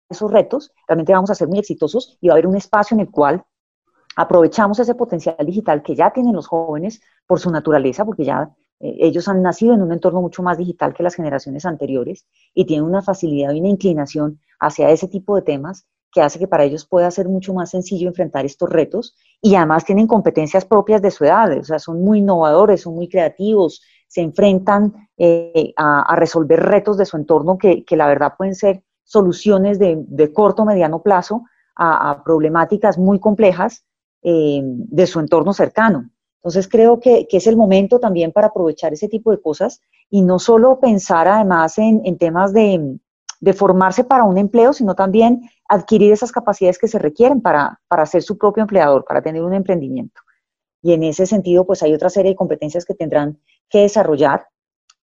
esos 0.09 0.31
retos, 0.31 0.71
realmente 0.87 1.13
vamos 1.13 1.29
a 1.29 1.35
ser 1.35 1.47
muy 1.47 1.59
exitosos 1.59 2.17
y 2.21 2.27
va 2.27 2.33
a 2.33 2.35
haber 2.35 2.47
un 2.47 2.55
espacio 2.55 2.95
en 2.95 3.01
el 3.01 3.11
cual 3.11 3.43
aprovechamos 4.15 4.79
ese 4.79 4.95
potencial 4.95 5.37
digital 5.45 5.83
que 5.83 5.95
ya 5.95 6.11
tienen 6.11 6.35
los 6.35 6.47
jóvenes 6.47 7.01
por 7.27 7.39
su 7.39 7.51
naturaleza, 7.51 8.03
porque 8.05 8.25
ya 8.25 8.49
eh, 8.79 8.97
ellos 8.99 9.27
han 9.27 9.41
nacido 9.41 9.73
en 9.73 9.81
un 9.81 9.91
entorno 9.91 10.21
mucho 10.21 10.43
más 10.43 10.57
digital 10.57 10.93
que 10.93 11.03
las 11.03 11.15
generaciones 11.15 11.65
anteriores 11.65 12.25
y 12.53 12.65
tienen 12.65 12.85
una 12.85 13.01
facilidad 13.01 13.51
y 13.53 13.59
una 13.59 13.69
inclinación 13.69 14.39
hacia 14.59 14.89
ese 14.89 15.07
tipo 15.07 15.35
de 15.35 15.43
temas 15.43 15.85
que 16.11 16.21
hace 16.21 16.39
que 16.39 16.47
para 16.47 16.63
ellos 16.63 16.85
pueda 16.85 17.11
ser 17.11 17.27
mucho 17.27 17.53
más 17.53 17.71
sencillo 17.71 18.07
enfrentar 18.07 18.45
estos 18.45 18.69
retos 18.69 19.15
y 19.41 19.55
además 19.55 19.85
tienen 19.85 20.07
competencias 20.07 20.65
propias 20.65 21.01
de 21.01 21.11
su 21.11 21.25
edad, 21.25 21.55
o 21.57 21.63
sea, 21.63 21.79
son 21.79 22.01
muy 22.01 22.19
innovadores, 22.19 22.81
son 22.81 22.95
muy 22.95 23.09
creativos, 23.09 23.81
se 24.07 24.21
enfrentan 24.21 25.09
eh, 25.17 25.73
a, 25.75 26.15
resolver 26.15 26.59
retos 26.59 26.97
de 26.97 27.05
su 27.05 27.17
entorno 27.17 27.57
que, 27.57 27.83
la 27.91 28.07
verdad 28.07 28.33
pueden 28.37 28.55
ser 28.55 28.83
soluciones 29.07 29.79
de, 29.79 30.33
corto 30.33 30.63
o 30.63 30.65
mediano 30.65 31.01
plazo 31.01 31.45
a, 31.75 32.21
problemáticas 32.23 32.97
muy 32.97 33.19
complejas 33.19 33.85
eh, 34.21 34.61
de 34.63 35.07
su 35.07 35.19
entorno 35.19 35.53
cercano. 35.53 36.09
Entonces 36.39 36.67
creo 36.67 36.99
que, 36.99 37.27
es 37.29 37.47
el 37.47 37.57
momento 37.57 37.99
también 37.99 38.31
para 38.31 38.47
aprovechar 38.47 38.93
ese 38.93 39.07
tipo 39.07 39.31
de 39.31 39.41
cosas 39.41 39.81
y 40.09 40.21
no 40.21 40.39
solo 40.39 40.79
pensar 40.79 41.27
además 41.27 41.77
en, 41.77 42.17
temas 42.17 42.53
de, 42.53 42.99
formarse 43.53 44.03
para 44.03 44.23
un 44.25 44.37
empleo, 44.37 44.73
sino 44.73 44.93
también 44.93 45.49
adquirir 45.69 46.11
esas 46.11 46.31
capacidades 46.31 46.77
que 46.77 46.87
se 46.87 46.99
requieren 46.99 47.41
para, 47.41 47.79
para 47.87 48.05
ser 48.05 48.23
su 48.23 48.37
propio 48.37 48.61
empleador, 48.61 49.05
para 49.05 49.21
tener 49.21 49.43
un 49.43 49.53
emprendimiento. 49.53 50.21
Y 50.81 50.93
en 50.93 51.03
ese 51.03 51.25
sentido, 51.25 51.65
pues 51.65 51.81
hay 51.83 51.93
otra 51.93 52.09
serie 52.09 52.31
de 52.31 52.37
competencias 52.37 52.85
que 52.85 52.93
tendrán 52.93 53.39
que 53.69 53.79
desarrollar, 53.79 54.47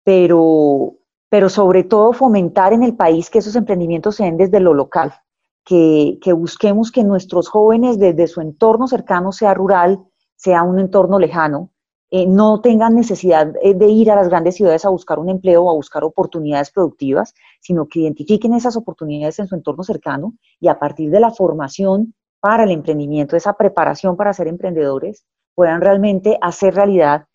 pero, 0.03 0.95
pero 1.35 1.49
sobre 1.49 1.83
todo 1.83 2.13
fomentar 2.13 2.73
en 2.73 2.85
el 2.85 2.95
país 2.95 3.29
que 3.29 3.41
esos 3.41 3.57
emprendimientos 3.57 4.15
se 4.15 4.23
den 4.23 4.37
desde 4.37 4.61
lo 4.61 4.73
local, 4.73 5.15
que, 5.65 6.17
que 6.23 6.33
busquemos 6.33 6.93
que 6.93 7.03
nuestros 7.03 7.49
jóvenes 7.49 7.99
desde 7.99 8.29
su 8.29 8.41
entorno 8.41 8.87
cercano, 8.87 9.33
sea 9.33 9.53
rural, 9.53 9.99
sea 10.37 10.63
un 10.63 10.79
entorno 10.79 11.19
lejano, 11.19 11.73
eh, 12.13 12.29
no 12.29 12.61
tengan 12.61 12.95
necesidad 12.95 13.53
eh, 13.61 13.75
de 13.75 13.89
ir 13.89 14.13
a 14.13 14.15
las 14.15 14.29
grandes 14.29 14.55
ciudades 14.55 14.85
a 14.85 14.91
buscar 14.91 15.19
un 15.19 15.29
empleo 15.29 15.65
o 15.65 15.71
a 15.71 15.75
buscar 15.75 16.05
oportunidades 16.05 16.71
productivas, 16.71 17.35
sino 17.61 17.89
que 17.89 17.99
identifiquen 17.99 18.55
esas 18.55 18.77
oportunidades 18.77 19.41
en 19.41 19.49
su 19.49 19.57
entorno 19.57 19.83
cercano 19.83 20.35
y 20.61 20.69
a 20.69 20.79
partir 20.79 21.11
de 21.11 21.19
la 21.19 21.33
formación 21.33 22.15
para 22.39 22.63
el 22.63 22.71
emprendimiento, 22.71 23.35
esa 23.35 23.55
preparación 23.55 24.17
para 24.17 24.33
ser 24.35 24.47
emprendedores, 24.47 25.25
puedan 25.57 25.81
realmente 25.81 26.39
hacer 26.41 26.77
realidad 26.77 27.27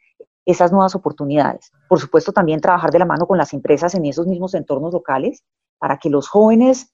esas 0.49 0.71
nuevas 0.71 0.95
oportunidades. 0.95 1.71
Por 1.87 1.99
supuesto, 1.99 2.31
también 2.31 2.59
trabajar 2.59 2.91
de 2.91 2.99
la 2.99 3.05
mano 3.05 3.27
con 3.27 3.37
las 3.37 3.53
empresas 3.53 3.93
en 3.93 4.05
esos 4.05 4.25
mismos 4.25 4.55
entornos 4.55 4.93
locales 4.93 5.43
para 5.77 5.97
que 5.97 6.09
los 6.09 6.27
jóvenes 6.27 6.91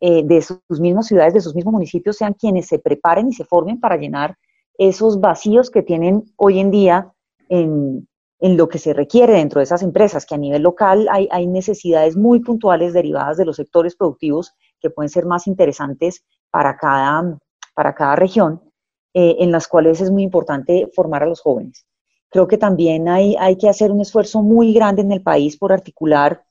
eh, 0.00 0.22
de 0.24 0.42
sus 0.42 0.80
mismas 0.80 1.06
ciudades, 1.06 1.34
de 1.34 1.40
sus 1.40 1.54
mismos 1.54 1.72
municipios, 1.72 2.16
sean 2.16 2.34
quienes 2.34 2.66
se 2.66 2.80
preparen 2.80 3.28
y 3.28 3.32
se 3.32 3.44
formen 3.44 3.78
para 3.78 3.96
llenar 3.96 4.36
esos 4.76 5.20
vacíos 5.20 5.70
que 5.70 5.82
tienen 5.82 6.24
hoy 6.36 6.58
en 6.58 6.70
día 6.70 7.12
en, 7.48 8.08
lo 8.40 8.68
que 8.68 8.78
se 8.78 8.92
requiere 8.92 9.34
dentro 9.34 9.60
de 9.60 9.64
esas 9.64 9.82
empresas, 9.82 10.26
que 10.26 10.34
a 10.34 10.38
nivel 10.38 10.62
local 10.62 11.06
hay, 11.10 11.46
necesidades 11.46 12.16
muy 12.16 12.40
puntuales 12.40 12.94
derivadas 12.94 13.36
de 13.36 13.44
los 13.44 13.56
sectores 13.56 13.94
productivos 13.94 14.54
que 14.80 14.88
pueden 14.88 15.10
ser 15.10 15.26
más 15.26 15.46
interesantes 15.46 16.24
para 16.50 16.76
cada, 16.78 17.38
para 17.74 17.94
cada 17.94 18.16
región, 18.16 18.62
eh, 19.12 19.36
en 19.40 19.52
las 19.52 19.68
cuales 19.68 20.00
es 20.00 20.10
muy 20.10 20.22
importante 20.22 20.88
formar 20.94 21.22
a 21.22 21.26
los 21.26 21.40
jóvenes. 21.40 21.84
Creo 22.30 22.46
que 22.46 22.58
también 22.58 23.08
hay, 23.08 23.36
hay 23.38 23.56
que 23.56 23.68
hacer 23.68 23.90
un 23.90 24.00
esfuerzo 24.00 24.40
muy 24.42 24.72
grande 24.72 25.02
en 25.02 25.10
el 25.10 25.22
país 25.22 25.56
por 25.56 25.72
articular 25.72 26.44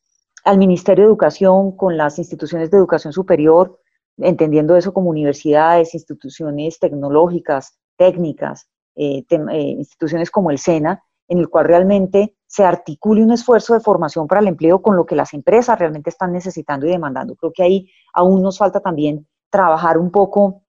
al 0.43 0.57
Ministerio 0.57 1.05
de 1.05 1.09
Educación 1.09 1.75
con 1.75 1.98
las 1.98 2.19
instituciones 2.19 2.69
de 2.69 2.77
educación 2.77 3.13
superior, 3.13 3.79
entendiendo 4.17 4.75
eso 4.75 4.93
como 4.93 5.09
universidades, 5.09 5.93
instituciones 5.93 6.79
tecnológicas, 6.79 7.79
técnicas, 7.98 8.69
eh, 8.95 9.24
eh, 9.29 9.62
instituciones 9.77 10.29
como 10.29 10.51
el 10.51 10.57
SENA, 10.57 11.01
en 11.29 11.38
el 11.38 11.48
cual 11.48 11.65
realmente 11.65 12.36
se 12.45 12.65
articule 12.65 13.24
un 13.24 13.31
esfuerzo 13.31 13.74
de 13.74 13.79
formación 13.79 14.27
para 14.27 14.41
el 14.41 14.48
empleo 14.48 14.81
con 14.81 14.98
lo 14.98 15.05
que 15.05 15.15
las 15.15 15.33
empresas 15.33 15.77
realmente 15.79 16.09
están 16.09 16.33
necesitando 16.33 16.88
y 16.88 16.89
demandando. 16.89 17.36
Creo 17.36 17.53
que 17.53 17.63
ahí 17.63 17.89
aún 18.13 18.41
nos 18.41 18.57
falta 18.57 18.79
también 18.81 19.27
trabajar 19.50 19.98
un 19.98 20.12
poco 20.12 20.63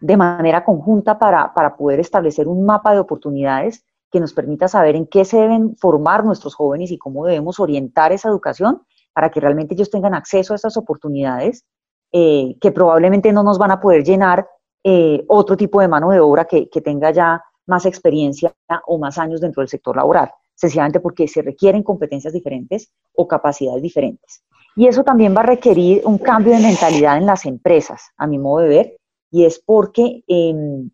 de 0.00 0.16
manera 0.16 0.64
conjunta 0.64 1.18
para, 1.18 1.52
para 1.54 1.76
poder 1.76 2.00
establecer 2.00 2.48
un 2.48 2.64
mapa 2.64 2.92
de 2.92 3.00
oportunidades 3.00 3.84
que 4.12 4.20
nos 4.20 4.34
permita 4.34 4.68
saber 4.68 4.94
en 4.94 5.06
qué 5.06 5.24
se 5.24 5.38
deben 5.38 5.74
formar 5.76 6.24
nuestros 6.24 6.54
jóvenes 6.54 6.90
y 6.90 6.98
cómo 6.98 7.24
debemos 7.24 7.58
orientar 7.58 8.12
esa 8.12 8.28
educación 8.28 8.82
para 9.14 9.30
que 9.30 9.40
realmente 9.40 9.74
ellos 9.74 9.90
tengan 9.90 10.14
acceso 10.14 10.52
a 10.52 10.56
estas 10.56 10.76
oportunidades 10.76 11.64
eh, 12.12 12.56
que 12.60 12.72
probablemente 12.72 13.32
no 13.32 13.42
nos 13.42 13.58
van 13.58 13.70
a 13.70 13.80
poder 13.80 14.04
llenar 14.04 14.46
eh, 14.84 15.24
otro 15.28 15.56
tipo 15.56 15.80
de 15.80 15.88
mano 15.88 16.10
de 16.10 16.20
obra 16.20 16.44
que, 16.44 16.66
tenga 16.84 17.10
ya 17.10 17.42
más 17.66 17.86
experiencia 17.86 18.54
o 18.86 18.98
más 18.98 19.16
años 19.16 19.40
dentro 19.40 19.62
del 19.62 19.68
sector 19.68 19.96
laboral, 19.96 20.30
sencillamente 20.54 21.00
porque 21.00 21.26
se 21.26 21.40
requieren 21.40 21.82
competencias 21.82 22.34
diferentes 22.34 22.92
o 23.14 23.26
capacidades 23.26 23.80
diferentes. 23.80 24.44
Y 24.76 24.88
eso 24.88 25.04
también 25.04 25.34
va 25.34 25.40
a 25.40 25.46
requerir 25.46 26.02
un 26.04 26.18
cambio 26.18 26.52
de 26.52 26.60
mentalidad 26.60 27.16
en 27.16 27.26
las 27.26 27.46
empresas, 27.46 28.02
a 28.18 28.26
mi 28.26 28.38
modo 28.38 28.62
de 28.64 28.68
ver, 28.68 28.96
y 29.30 29.44
es 29.46 29.58
porque 29.64 30.22
em, 30.26 30.90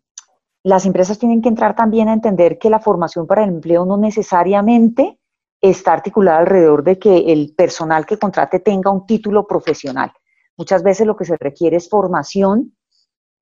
las 0.63 0.85
empresas 0.85 1.17
tienen 1.19 1.41
que 1.41 1.49
entrar 1.49 1.75
también 1.75 2.09
a 2.09 2.13
entender 2.13 2.57
que 2.57 2.69
la 2.69 2.79
formación 2.79 3.27
para 3.27 3.43
el 3.43 3.49
empleo 3.49 3.85
no 3.85 3.97
necesariamente 3.97 5.19
está 5.61 5.93
articulada 5.93 6.39
alrededor 6.39 6.83
de 6.83 6.99
que 6.99 7.31
el 7.31 7.53
personal 7.55 8.05
que 8.05 8.17
contrate 8.17 8.59
tenga 8.59 8.91
un 8.91 9.05
título 9.05 9.45
profesional. 9.47 10.11
Muchas 10.57 10.83
veces 10.83 11.07
lo 11.07 11.15
que 11.15 11.25
se 11.25 11.37
requiere 11.37 11.77
es 11.77 11.89
formación 11.89 12.73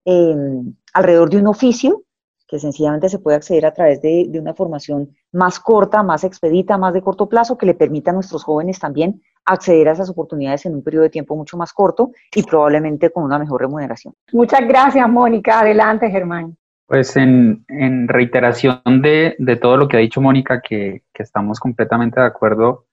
Em, 0.10 0.74
alrededor 0.94 1.30
de 1.30 1.38
un 1.38 1.48
oficio 1.48 2.04
que 2.48 2.60
sencillamente 2.60 3.10
se 3.10 3.20
puede 3.20 3.36
acceder 3.36 3.66
a 3.66 3.74
través 3.74 4.02
de, 4.02 4.32
una 4.40 4.54
formación 4.54 5.14
más 5.34 5.60
corta, 5.60 6.02
más 6.02 6.24
expedita, 6.24 6.78
más 6.78 6.94
de 6.94 7.02
corto 7.02 7.28
plazo, 7.28 7.58
que 7.58 7.66
le 7.66 7.74
permita 7.74 8.12
a 8.12 8.14
nuestros 8.14 8.46
jóvenes 8.46 8.80
también 8.80 9.22
acceder 9.44 9.90
a 9.90 9.92
esas 9.92 10.10
oportunidades 10.10 10.66
en 10.66 10.76
un 10.76 10.82
periodo 10.82 11.04
de 11.04 11.10
tiempo 11.10 11.36
mucho 11.36 11.58
más 11.58 11.74
corto 11.74 12.12
y 12.34 12.42
probablemente 12.44 13.10
con 13.10 13.26
una 13.26 13.38
mejor 13.38 13.60
remuneración. 13.60 14.14
Muchas 14.32 14.62
gracias, 14.66 15.10
Mónica. 15.10 15.60
Adelante, 15.60 16.10
Germán. 16.10 16.56
Pues 16.88 17.18
en, 17.18 17.66
reiteración 18.08 18.82
de, 19.02 19.36
todo 19.62 19.76
lo 19.76 19.90
que 19.90 19.98
ha 19.98 20.00
dicho 20.00 20.22
Mónica, 20.22 20.62
que, 20.62 21.04
estamos 21.16 21.60
completamente 21.60 22.22
de 22.22 22.26
acuerdo, 22.26 22.86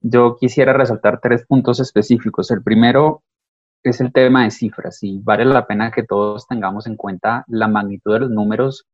yo 0.00 0.36
quisiera 0.36 0.72
resaltar 0.72 1.20
tres 1.20 1.46
puntos 1.46 1.78
específicos. 1.78 2.50
El 2.50 2.64
primero 2.64 3.22
es 3.84 4.00
el 4.00 4.12
tema 4.12 4.42
de 4.44 4.50
cifras 4.50 4.98
y 5.02 5.20
vale 5.22 5.44
la 5.44 5.64
pena 5.66 5.92
que 5.92 6.02
todos 6.02 6.48
tengamos 6.48 6.88
en 6.88 6.96
cuenta 6.96 7.44
la 7.46 7.68
magnitud 7.68 8.14
de 8.14 8.20
los 8.20 8.30
números 8.30 8.84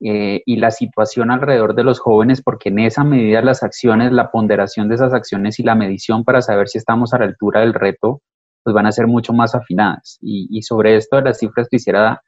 eh, 0.00 0.42
y 0.44 0.56
la 0.56 0.70
situación 0.70 1.30
alrededor 1.30 1.74
de 1.74 1.84
los 1.84 1.98
jóvenes, 1.98 2.42
porque 2.42 2.68
en 2.68 2.80
esa 2.80 3.02
medida 3.02 3.40
las 3.40 3.62
acciones, 3.62 4.12
la 4.12 4.30
ponderación 4.30 4.88
de 4.90 4.96
esas 4.96 5.14
acciones 5.14 5.58
y 5.58 5.62
la 5.62 5.74
medición 5.74 6.22
para 6.22 6.42
saber 6.42 6.68
si 6.68 6.76
estamos 6.76 7.14
a 7.14 7.18
la 7.18 7.24
altura 7.24 7.60
del 7.60 7.72
reto, 7.72 8.20
pues 8.62 8.74
van 8.74 8.84
a 8.84 8.92
ser 8.92 9.06
mucho 9.06 9.32
más 9.32 9.54
afinadas. 9.54 10.18
Y, 10.20 10.48
y 10.50 10.60
sobre 10.62 10.96
esto 10.96 11.16
de 11.16 11.22
las 11.22 11.38
cifras 11.38 11.68
quisiera 11.70 12.20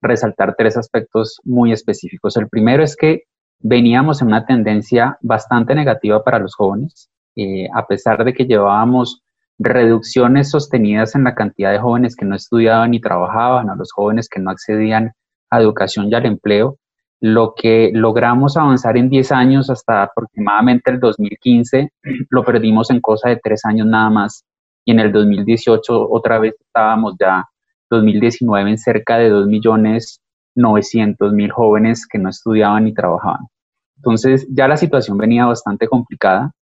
resaltar 0.00 0.54
tres 0.56 0.76
aspectos 0.76 1.40
muy 1.44 1.72
específicos. 1.72 2.36
El 2.36 2.48
primero 2.48 2.82
es 2.82 2.96
que 2.96 3.22
veníamos 3.58 4.22
en 4.22 4.28
una 4.28 4.44
tendencia 4.44 5.18
bastante 5.20 5.74
negativa 5.74 6.22
para 6.22 6.38
los 6.38 6.54
jóvenes, 6.54 7.10
eh, 7.36 7.68
a 7.74 7.86
pesar 7.86 8.24
de 8.24 8.32
que 8.32 8.44
llevábamos 8.44 9.22
reducciones 9.58 10.50
sostenidas 10.50 11.14
en 11.14 11.24
la 11.24 11.34
cantidad 11.34 11.72
de 11.72 11.78
jóvenes 11.78 12.14
que 12.14 12.26
no 12.26 12.36
estudiaban 12.36 12.90
ni 12.90 13.00
trabajaban, 13.00 13.70
a 13.70 13.74
los 13.74 13.92
jóvenes 13.92 14.28
que 14.28 14.40
no 14.40 14.50
accedían 14.50 15.12
a 15.50 15.60
educación 15.60 16.08
y 16.10 16.14
al 16.14 16.26
empleo. 16.26 16.78
Lo 17.20 17.54
que 17.56 17.90
logramos 17.94 18.56
avanzar 18.56 18.96
en 18.98 19.08
10 19.08 19.32
años 19.32 19.70
hasta 19.70 20.02
aproximadamente 20.02 20.90
el 20.90 21.00
2015, 21.00 21.90
lo 22.30 22.44
perdimos 22.44 22.90
en 22.90 23.00
cosa 23.00 23.30
de 23.30 23.40
3 23.42 23.64
años 23.64 23.86
nada 23.86 24.10
más. 24.10 24.44
Y 24.84 24.92
en 24.92 25.00
el 25.00 25.12
2018 25.12 26.10
otra 26.10 26.38
vez 26.38 26.54
estábamos 26.60 27.14
ya, 27.18 27.44
2019, 27.90 28.70
en 28.70 28.78
cerca 28.78 29.18
de 29.18 29.32
2.900.000 29.32 31.50
jóvenes 31.50 32.06
que 32.06 32.18
no 32.18 32.28
estudiaban 32.28 32.84
ni 32.84 32.94
trabajaban. 32.94 33.48
Entonces 33.96 34.46
ya 34.50 34.68
la 34.68 34.76
situación 34.76 35.18
venía 35.18 35.46
bastante 35.46 35.88
complicada. 35.88 36.52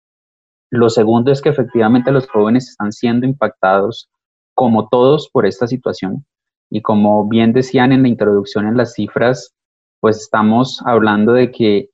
Lo 0.70 0.88
segundo 0.90 1.30
es 1.30 1.42
que 1.42 1.50
efectivamente 1.50 2.12
los 2.12 2.28
jóvenes 2.28 2.68
están 2.68 2.92
siendo 2.92 3.26
impactados, 3.26 4.08
como 4.54 4.88
todos, 4.88 5.28
por 5.30 5.46
esta 5.46 5.66
situación. 5.66 6.24
Y 6.70 6.82
como 6.82 7.28
bien 7.28 7.52
decían 7.52 7.92
en 7.92 8.02
la 8.02 8.08
introducción 8.08 8.66
en 8.66 8.76
las 8.76 8.94
cifras, 8.94 9.54
pues 10.00 10.18
estamos 10.18 10.82
hablando 10.84 11.32
de 11.32 11.50
que 11.50 11.90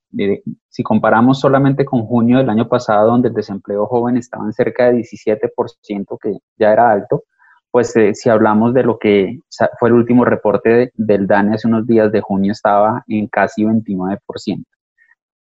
si 0.69 0.83
comparamos 0.83 1.41
solamente 1.41 1.85
con 1.85 2.03
junio 2.03 2.39
del 2.39 2.51
año 2.51 2.69
pasado, 2.69 3.11
donde 3.11 3.29
el 3.29 3.35
desempleo 3.35 3.87
joven 3.87 4.17
estaba 4.17 4.45
en 4.45 4.53
cerca 4.53 4.91
de 4.91 4.99
17%, 4.99 6.19
que 6.21 6.39
ya 6.59 6.73
era 6.73 6.91
alto, 6.91 7.25
pues 7.71 7.95
eh, 7.97 8.15
si 8.15 8.29
hablamos 8.29 8.75
de 8.75 8.83
lo 8.83 8.99
que 8.99 9.39
fue 9.79 9.89
el 9.89 9.95
último 9.95 10.25
reporte 10.25 10.91
del 10.95 11.27
DANE 11.27 11.55
hace 11.55 11.69
unos 11.69 11.87
días 11.87 12.11
de 12.11 12.21
junio, 12.21 12.53
estaba 12.53 13.05
en 13.07 13.29
casi 13.29 13.65
29%. 13.65 14.65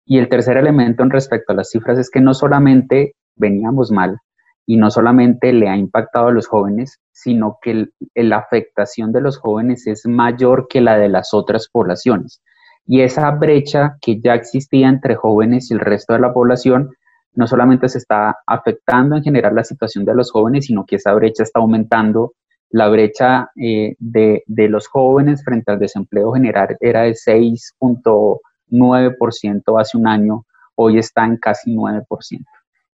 Y 0.05 0.19
el 0.19 0.29
tercer 0.29 0.57
elemento 0.57 1.02
en 1.02 1.11
respecto 1.11 1.52
a 1.52 1.57
las 1.57 1.71
cifras 1.71 1.99
es 1.99 2.11
que 2.11 2.21
no 2.21 2.35
solamente 2.35 3.14
veníamos 3.37 3.91
mal 3.91 4.19
y 4.67 4.76
no 4.76 4.91
solamente 4.91 5.52
le 5.52 5.69
ha 5.69 5.76
impactado 5.76 6.29
a 6.29 6.33
los 6.33 6.47
jóvenes, 6.47 7.00
sino 7.12 7.59
que 7.61 7.88
la 8.14 8.38
afectación 8.38 9.12
de 9.12 9.21
los 9.21 9.38
jóvenes 9.38 9.87
es 9.87 10.07
mayor 10.07 10.67
que 10.69 10.81
la 10.81 10.99
de 10.99 11.09
las 11.09 11.35
otras 11.35 11.69
poblaciones. 11.69 12.43
Y 12.87 13.02
esa 13.02 13.31
brecha 13.33 13.97
que 14.00 14.21
ya 14.21 14.35
existía 14.35 14.88
entre 14.88 15.14
jóvenes 15.14 15.71
y 15.71 15.75
el 15.75 15.81
resto 15.81 16.14
de 16.14 16.21
la 16.21 16.33
población, 16.33 16.91
no 17.35 17.47
solamente 17.47 17.89
se 17.89 17.99
está 17.99 18.37
afectando 18.47 19.17
en 19.17 19.23
general 19.23 19.55
la 19.55 19.65
situación 19.65 20.05
de 20.05 20.15
los 20.15 20.31
jóvenes, 20.31 20.67
sino 20.67 20.85
que 20.85 20.97
esa 20.97 21.15
brecha 21.15 21.43
está 21.43 21.61
aumentando. 21.61 22.35
La 22.71 22.89
brecha 22.89 23.51
eh, 23.57 23.97
de, 23.99 24.43
de, 24.47 24.69
los 24.69 24.87
jóvenes 24.89 25.43
frente 25.45 25.73
al 25.73 25.79
desempleo 25.79 26.33
general 26.33 26.77
era 26.81 27.03
de 27.03 27.12
6.9% 27.12 29.81
hace 29.81 29.99
un 29.99 30.07
año, 30.07 30.47
hoy 30.75 30.99
está 30.99 31.25
en 31.25 31.37
casi 31.37 31.75
9%. 31.75 32.05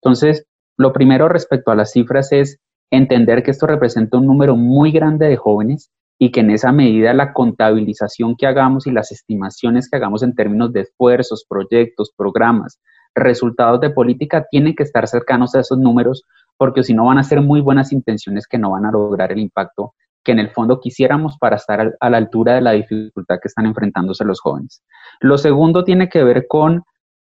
Entonces, 0.01 0.45
lo 0.77 0.93
primero 0.93 1.29
respecto 1.29 1.71
a 1.71 1.75
las 1.75 1.91
cifras 1.91 2.31
es 2.31 2.59
entender 2.91 3.43
que 3.43 3.51
esto 3.51 3.67
representa 3.67 4.17
un 4.17 4.27
número 4.27 4.55
muy 4.55 4.91
grande 4.91 5.27
de 5.27 5.37
jóvenes 5.37 5.91
y 6.17 6.31
que 6.31 6.41
en 6.41 6.51
esa 6.51 6.71
medida 6.71 7.13
la 7.13 7.33
contabilización 7.33 8.35
que 8.37 8.47
hagamos 8.47 8.87
y 8.87 8.91
las 8.91 9.11
estimaciones 9.11 9.89
que 9.89 9.97
hagamos 9.97 10.23
en 10.23 10.35
términos 10.35 10.71
de 10.71 10.81
esfuerzos, 10.81 11.45
proyectos, 11.47 12.13
programas, 12.15 12.79
resultados 13.15 13.79
de 13.79 13.89
política 13.89 14.45
tienen 14.51 14.75
que 14.75 14.83
estar 14.83 15.07
cercanos 15.07 15.55
a 15.55 15.61
esos 15.61 15.77
números 15.77 16.23
porque 16.57 16.83
si 16.83 16.93
no 16.93 17.05
van 17.05 17.17
a 17.17 17.23
ser 17.23 17.41
muy 17.41 17.61
buenas 17.61 17.91
intenciones 17.91 18.47
que 18.47 18.57
no 18.57 18.71
van 18.71 18.85
a 18.85 18.91
lograr 18.91 19.31
el 19.31 19.39
impacto 19.39 19.93
que 20.23 20.31
en 20.31 20.39
el 20.39 20.49
fondo 20.49 20.79
quisiéramos 20.79 21.37
para 21.37 21.55
estar 21.55 21.95
a 21.99 22.09
la 22.09 22.17
altura 22.17 22.55
de 22.55 22.61
la 22.61 22.71
dificultad 22.71 23.37
que 23.41 23.47
están 23.47 23.67
enfrentándose 23.67 24.25
los 24.25 24.41
jóvenes. 24.41 24.83
Lo 25.19 25.37
segundo 25.37 25.83
tiene 25.83 26.09
que 26.09 26.23
ver 26.23 26.47
con 26.47 26.83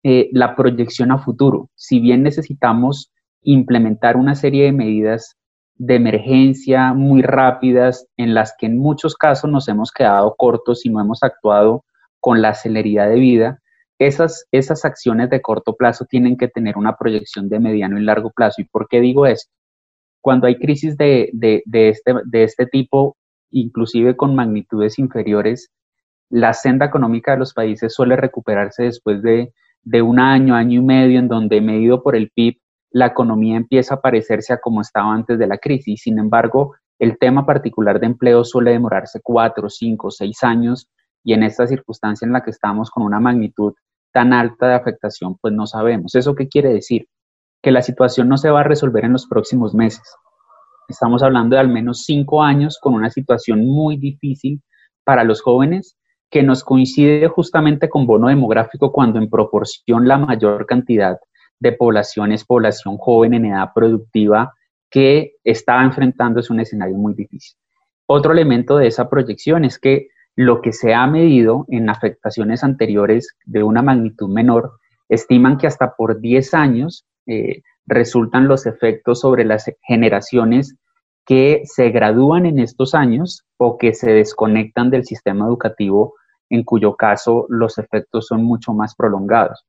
eh, 0.05 0.29
la 0.33 0.55
proyección 0.55 1.11
a 1.11 1.19
futuro. 1.19 1.71
Si 1.75 2.01
bien 2.01 2.23
necesitamos 2.23 3.11
implementar 3.43 4.17
una 4.17 4.35
serie 4.35 4.67
de 4.67 4.73
medidas 4.73 5.37
de 5.77 5.97
emergencia 5.97 6.93
muy 6.93 7.23
rápidas 7.23 8.07
en 8.19 8.35
las 8.35 8.55
que 8.59 8.67
en 8.67 8.79
muchos 8.79 9.17
casos 9.17 9.51
nos 9.51 9.69
hemos 9.69 9.91
quedado 9.91 10.35
cortos 10.37 10.85
y 10.85 10.91
no 10.91 11.01
hemos 11.01 11.23
actuado 11.23 11.85
con 12.21 12.43
la 12.43 12.55
celeridad 12.55 13.09
de 13.09 13.17
vida, 13.17 13.62
esas, 14.07 14.47
esas 14.53 14.85
acciones 14.85 15.31
de 15.31 15.41
corto 15.41 15.77
plazo 15.77 16.05
tienen 16.05 16.37
que 16.37 16.49
tener 16.49 16.77
una 16.77 16.97
proyección 16.97 17.49
de 17.49 17.61
mediano 17.61 17.99
y 17.99 18.03
largo 18.03 18.31
plazo. 18.31 18.61
¿Y 18.63 18.65
por 18.65 18.89
qué 18.89 19.01
digo 19.01 19.27
esto? 19.27 19.53
Cuando 20.21 20.47
hay 20.47 20.57
crisis 20.57 20.97
de, 20.97 21.31
de, 21.33 21.63
de, 21.67 21.89
este, 21.89 22.15
de 22.25 22.45
este 22.45 22.67
tipo, 22.67 23.17
inclusive 23.51 24.17
con 24.17 24.35
magnitudes 24.35 24.99
inferiores, 24.99 25.71
la 26.31 26.55
senda 26.55 26.87
económica 26.87 27.33
de 27.33 27.39
los 27.39 27.53
países 27.53 27.93
suele 27.95 28.17
recuperarse 28.17 28.85
después 28.85 29.23
de, 29.23 29.53
de 29.83 30.03
un 30.03 30.19
año, 30.19 30.55
año 30.55 30.81
y 30.81 30.85
medio, 30.85 31.19
en 31.19 31.29
donde 31.29 31.61
medido 31.61 32.03
por 32.03 32.17
el 32.17 32.31
PIB 32.31 32.59
la 32.93 33.07
economía 33.07 33.57
empieza 33.57 33.95
a 33.95 34.01
parecerse 34.01 34.53
a 34.53 34.61
como 34.61 34.81
estaba 34.81 35.13
antes 35.13 35.39
de 35.39 35.47
la 35.47 35.59
crisis. 35.59 36.03
Sin 36.03 36.19
embargo, 36.19 36.75
el 36.99 37.19
tema 37.19 37.45
particular 37.45 37.99
de 37.99 38.07
empleo 38.07 38.45
suele 38.45 38.73
demorarse 38.73 39.21
cuatro, 39.23 39.69
cinco, 39.69 40.11
seis 40.11 40.43
años 40.43 40.89
y 41.25 41.33
en 41.33 41.43
esta 41.43 41.67
circunstancia 41.67 42.27
en 42.27 42.33
la 42.33 42.43
que 42.43 42.51
estamos 42.51 42.91
con 42.91 43.03
una 43.03 43.19
magnitud 43.19 43.75
tan 44.13 44.33
alta 44.33 44.69
de 44.69 44.75
afectación, 44.75 45.37
pues 45.41 45.55
no 45.55 45.67
sabemos. 45.67 46.15
¿Eso 46.15 46.35
qué 46.35 46.49
quiere 46.49 46.73
decir? 46.73 47.09
Que 47.63 47.73
la 47.73 47.83
situación 47.83 48.29
no 48.29 48.37
se 48.37 48.51
va 48.51 48.61
a 48.61 48.65
resolver 48.65 49.05
en 49.05 49.13
los 49.13 49.27
próximos 49.27 49.75
meses. 49.75 50.03
Estamos 50.89 51.23
hablando 51.23 51.57
de 51.57 51.61
al 51.61 51.69
menos 51.69 52.05
cinco 52.05 52.43
años 52.43 52.79
con 52.81 52.95
una 52.95 53.11
situación 53.11 53.67
muy 53.67 53.97
difícil 53.97 54.63
para 55.05 55.25
los 55.25 55.41
jóvenes 55.41 55.97
que 56.31 56.43
nos 56.43 56.65
coincide 56.65 57.29
justamente 57.29 57.89
con 57.89 58.07
bono 58.07 58.29
demográfico 58.29 58.91
cuando 58.91 59.19
en 59.19 59.29
proporción 59.29 60.09
la 60.09 60.19
mayor 60.19 60.67
cantidad 60.67 61.19
de 61.61 61.73
población 61.73 62.33
es 62.33 62.45
población 62.45 62.97
joven 62.97 63.35
en 63.35 63.47
edad 63.47 63.69
productiva 63.75 64.53
que 64.91 65.35
está 65.45 65.83
enfrentándose 65.83 66.53
a 66.53 66.55
un 66.55 66.61
escenario 66.61 66.97
muy 66.97 67.15
difícil. 67.15 67.57
Otro 68.07 68.33
elemento 68.33 68.77
de 68.77 68.89
esa 68.89 69.09
proyección 69.09 69.65
es 69.65 69.79
que 69.79 70.09
lo 70.37 70.63
que 70.63 70.73
se 70.73 70.95
ha 70.95 71.07
medido 71.07 71.67
en 71.69 71.89
afectaciones 71.89 72.65
anteriores 72.65 73.37
de 73.45 73.63
una 73.63 73.83
magnitud 73.83 74.29
menor, 74.29 74.73
estiman 75.09 75.59
que 75.59 75.67
hasta 75.67 75.95
por 75.95 76.21
10 76.21 76.55
años 76.55 77.05
eh, 77.27 77.63
resultan 77.87 78.49
los 78.49 78.67
efectos 78.67 79.21
sobre 79.21 79.45
las 79.45 79.71
generaciones 79.83 80.77
que 81.25 81.63
se 81.65 81.91
gradúan 81.91 82.47
en 82.47 82.59
estos 82.59 82.95
años 82.95 83.45
o 83.57 83.79
que 83.79 83.95
se 83.95 84.11
desconectan 84.11 84.91
del 84.91 85.05
sistema 85.05 85.47
educativo, 85.47 86.15
en 86.51 86.65
cuyo 86.65 86.97
caso 86.97 87.47
los 87.49 87.79
efectos 87.79 88.27
son 88.27 88.43
mucho 88.43 88.73
más 88.73 88.95
prolongados. 88.95 89.65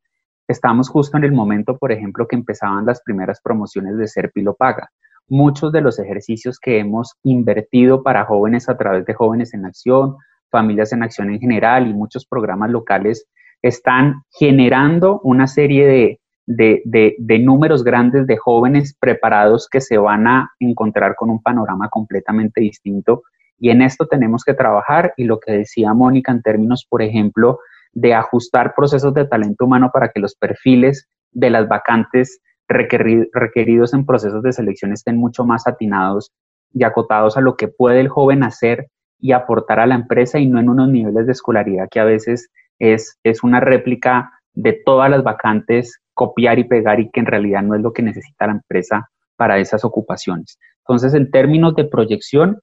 Estamos 0.48 0.90
justo 0.90 1.18
en 1.18 1.24
el 1.24 1.32
momento, 1.32 1.78
por 1.78 1.92
ejemplo, 1.92 2.28
que 2.28 2.36
empezaban 2.36 2.86
las 2.86 3.02
primeras 3.02 3.40
promociones 3.42 3.98
de 3.98 4.08
Serpilo 4.08 4.56
Paga. 4.56 4.90
Muchos 5.28 5.72
de 5.72 5.82
los 5.82 6.00
ejercicios 6.00 6.60
que 6.60 6.80
hemos 6.80 7.14
invertido 7.24 8.04
para 8.04 8.26
jóvenes 8.26 8.68
a 8.68 8.76
través 8.76 9.06
de 9.06 9.14
Jóvenes 9.14 9.54
en 9.54 9.66
Acción, 9.66 10.18
Familias 10.54 10.94
en 10.94 11.02
Acción 11.02 11.32
en 11.32 11.40
general 11.40 11.88
y 11.88 11.94
muchos 11.94 12.26
programas 12.28 12.70
locales 12.70 13.26
están 13.64 14.22
generando 14.30 15.20
una 15.24 15.48
serie 15.48 16.20
de, 16.46 16.82
de, 16.86 17.40
números 17.40 17.84
grandes 17.84 18.28
de 18.28 18.38
jóvenes 18.38 18.96
preparados 19.00 19.68
que 19.68 19.82
se 19.82 19.98
van 19.98 20.28
a 20.28 20.52
encontrar 20.60 21.16
con 21.16 21.32
un 21.32 21.42
panorama 21.42 21.90
completamente 21.90 22.62
distinto. 22.62 23.24
Y 23.58 23.72
en 23.72 23.82
esto 23.82 24.06
tenemos 24.08 24.44
que 24.44 24.54
trabajar 24.54 25.14
y 25.18 25.24
lo 25.24 25.40
que 25.40 25.54
decía 25.54 25.94
Mónica 25.94 26.32
en 26.32 26.44
términos, 26.44 26.86
por 26.88 27.02
ejemplo, 27.02 27.60
de 27.94 28.14
ajustar 28.14 28.74
procesos 28.76 29.14
de 29.16 29.26
talento 29.26 29.66
humano 29.66 29.90
para 29.92 30.10
que 30.10 30.20
los 30.20 30.36
perfiles 30.36 31.08
de 31.32 31.50
las 31.50 31.68
vacantes 31.68 32.42
requeridos 32.68 33.94
en 33.94 34.06
procesos 34.06 34.44
de 34.44 34.54
selección 34.54 34.94
estén 34.94 35.18
mucho 35.18 35.46
más 35.46 35.68
atinados 35.68 36.32
y 36.74 36.84
acotados 36.84 37.38
a 37.38 37.42
lo 37.42 37.56
que 37.56 37.68
puede 37.68 38.02
el 38.02 38.10
joven 38.10 38.44
hacer 38.44 38.88
y 39.24 39.32
aportar 39.32 39.80
a 39.80 39.88
la 39.88 39.96
empresa 39.96 40.38
y 40.38 40.48
no 40.48 40.60
en 40.60 40.68
unos 40.68 40.90
niveles 40.90 41.26
de 41.26 41.32
escolaridad 41.32 41.88
que 41.90 42.02
a 42.02 42.04
veces 42.04 42.52
es, 42.78 43.18
es 43.24 43.42
una 43.42 43.62
réplica 43.62 44.34
de 44.54 44.74
todas 44.86 45.10
las 45.10 45.24
vacantes, 45.24 46.02
copiar 46.14 46.60
y 46.60 46.66
pegar 46.66 47.00
y 47.00 47.10
que 47.10 47.22
en 47.22 47.28
realidad 47.28 47.64
no 47.64 47.74
es 47.74 47.82
lo 47.82 47.94
que 47.94 48.04
necesita 48.04 48.48
la 48.48 48.54
empresa 48.54 49.10
para 49.38 49.60
esas 49.60 49.86
ocupaciones. 49.86 50.60
Entonces, 50.80 51.14
en 51.14 51.32
términos 51.32 51.74
de 51.76 51.86
proyección, 51.86 52.60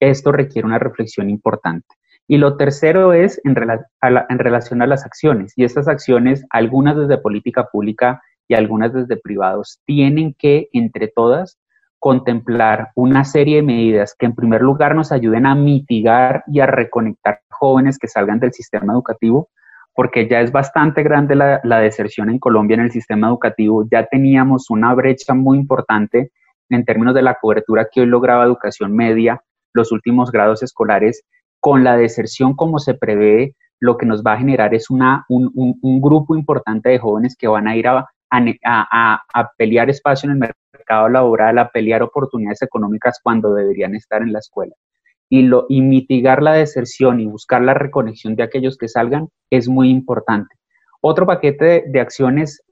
esto 0.00 0.32
requiere 0.32 0.66
una 0.66 0.78
reflexión 0.78 1.30
importante. 1.30 1.88
Y 2.28 2.36
lo 2.36 2.58
tercero 2.58 3.14
es 3.14 3.40
en, 3.44 3.56
en 4.02 4.38
relación 4.38 4.82
a 4.82 4.86
las 4.86 5.06
acciones. 5.06 5.54
Y 5.56 5.64
estas 5.64 5.88
acciones, 5.88 6.44
algunas 6.50 6.94
desde 6.94 7.16
política 7.16 7.68
pública 7.72 8.20
y 8.48 8.54
algunas 8.54 8.92
desde 8.92 9.16
privados, 9.16 9.80
tienen 9.86 10.34
que, 10.38 10.68
entre 10.72 11.08
todas, 11.08 11.56
contemplar 12.02 12.90
una 12.96 13.22
serie 13.22 13.58
de 13.58 13.62
medidas 13.62 14.16
que 14.18 14.26
en 14.26 14.34
primer 14.34 14.60
lugar 14.60 14.96
nos 14.96 15.12
ayuden 15.12 15.46
a 15.46 15.54
mitigar 15.54 16.42
y 16.48 16.58
a 16.58 16.66
reconectar 16.66 17.42
jóvenes 17.48 17.96
que 17.96 18.08
salgan 18.08 18.40
del 18.40 18.52
sistema 18.52 18.92
educativo, 18.92 19.50
porque 19.94 20.28
ya 20.28 20.40
es 20.40 20.50
bastante 20.50 21.04
grande 21.04 21.36
la, 21.36 21.78
deserción 21.78 22.28
en 22.28 22.40
Colombia 22.40 22.74
en 22.74 22.80
el 22.80 22.90
sistema 22.90 23.28
educativo, 23.28 23.86
ya 23.88 24.04
teníamos 24.06 24.68
una 24.68 24.92
brecha 24.94 25.32
muy 25.32 25.58
importante 25.58 26.32
en 26.70 26.84
términos 26.84 27.14
de 27.14 27.22
la 27.22 27.38
cobertura 27.40 27.86
que 27.88 28.00
hoy 28.00 28.06
lograba 28.06 28.46
educación 28.46 28.96
media, 28.96 29.40
los 29.72 29.92
últimos 29.92 30.32
grados 30.32 30.64
escolares, 30.64 31.22
con 31.60 31.84
la 31.84 31.96
deserción 31.96 32.56
como 32.56 32.80
se 32.80 32.94
prevé, 32.94 33.54
lo 33.78 33.96
que 33.96 34.06
nos 34.06 34.24
va 34.24 34.32
a 34.32 34.38
generar 34.38 34.74
es 34.74 34.90
una, 34.90 35.24
un, 35.28 35.52
un, 35.54 36.00
grupo 36.00 36.34
importante 36.34 36.88
de 36.88 36.98
jóvenes 36.98 37.36
que 37.38 37.46
van 37.46 37.68
a 37.68 37.76
ir 37.76 37.86
a, 37.86 38.08
a, 38.64 39.22
a, 39.32 39.50
pelear 39.56 39.90
espacio 39.90 40.30
en 40.30 40.42
el 40.42 40.52
mercado 40.72 41.08
laboral, 41.08 41.58
a 41.58 41.68
pelear 41.68 42.02
oportunidades 42.02 42.62
económicas 42.62 43.20
cuando 43.22 43.54
deberían 43.54 43.94
estar 43.94 44.22
en 44.22 44.32
la 44.32 44.38
escuela. 44.38 44.74
Y, 45.28 45.42
lo, 45.42 45.66
y 45.68 45.80
mitigar 45.80 46.42
la 46.42 46.52
deserción 46.52 47.20
y 47.20 47.26
buscar 47.26 47.62
la 47.62 47.74
reconexión 47.74 48.36
de 48.36 48.42
aquellos 48.42 48.76
que 48.76 48.88
salgan 48.88 49.28
es 49.50 49.68
muy 49.68 49.90
importante. 49.90 50.54
Otro 51.00 51.26
paquete 51.26 51.64
de, 51.64 51.84
de 51.86 52.00
acciones, 52.00 52.62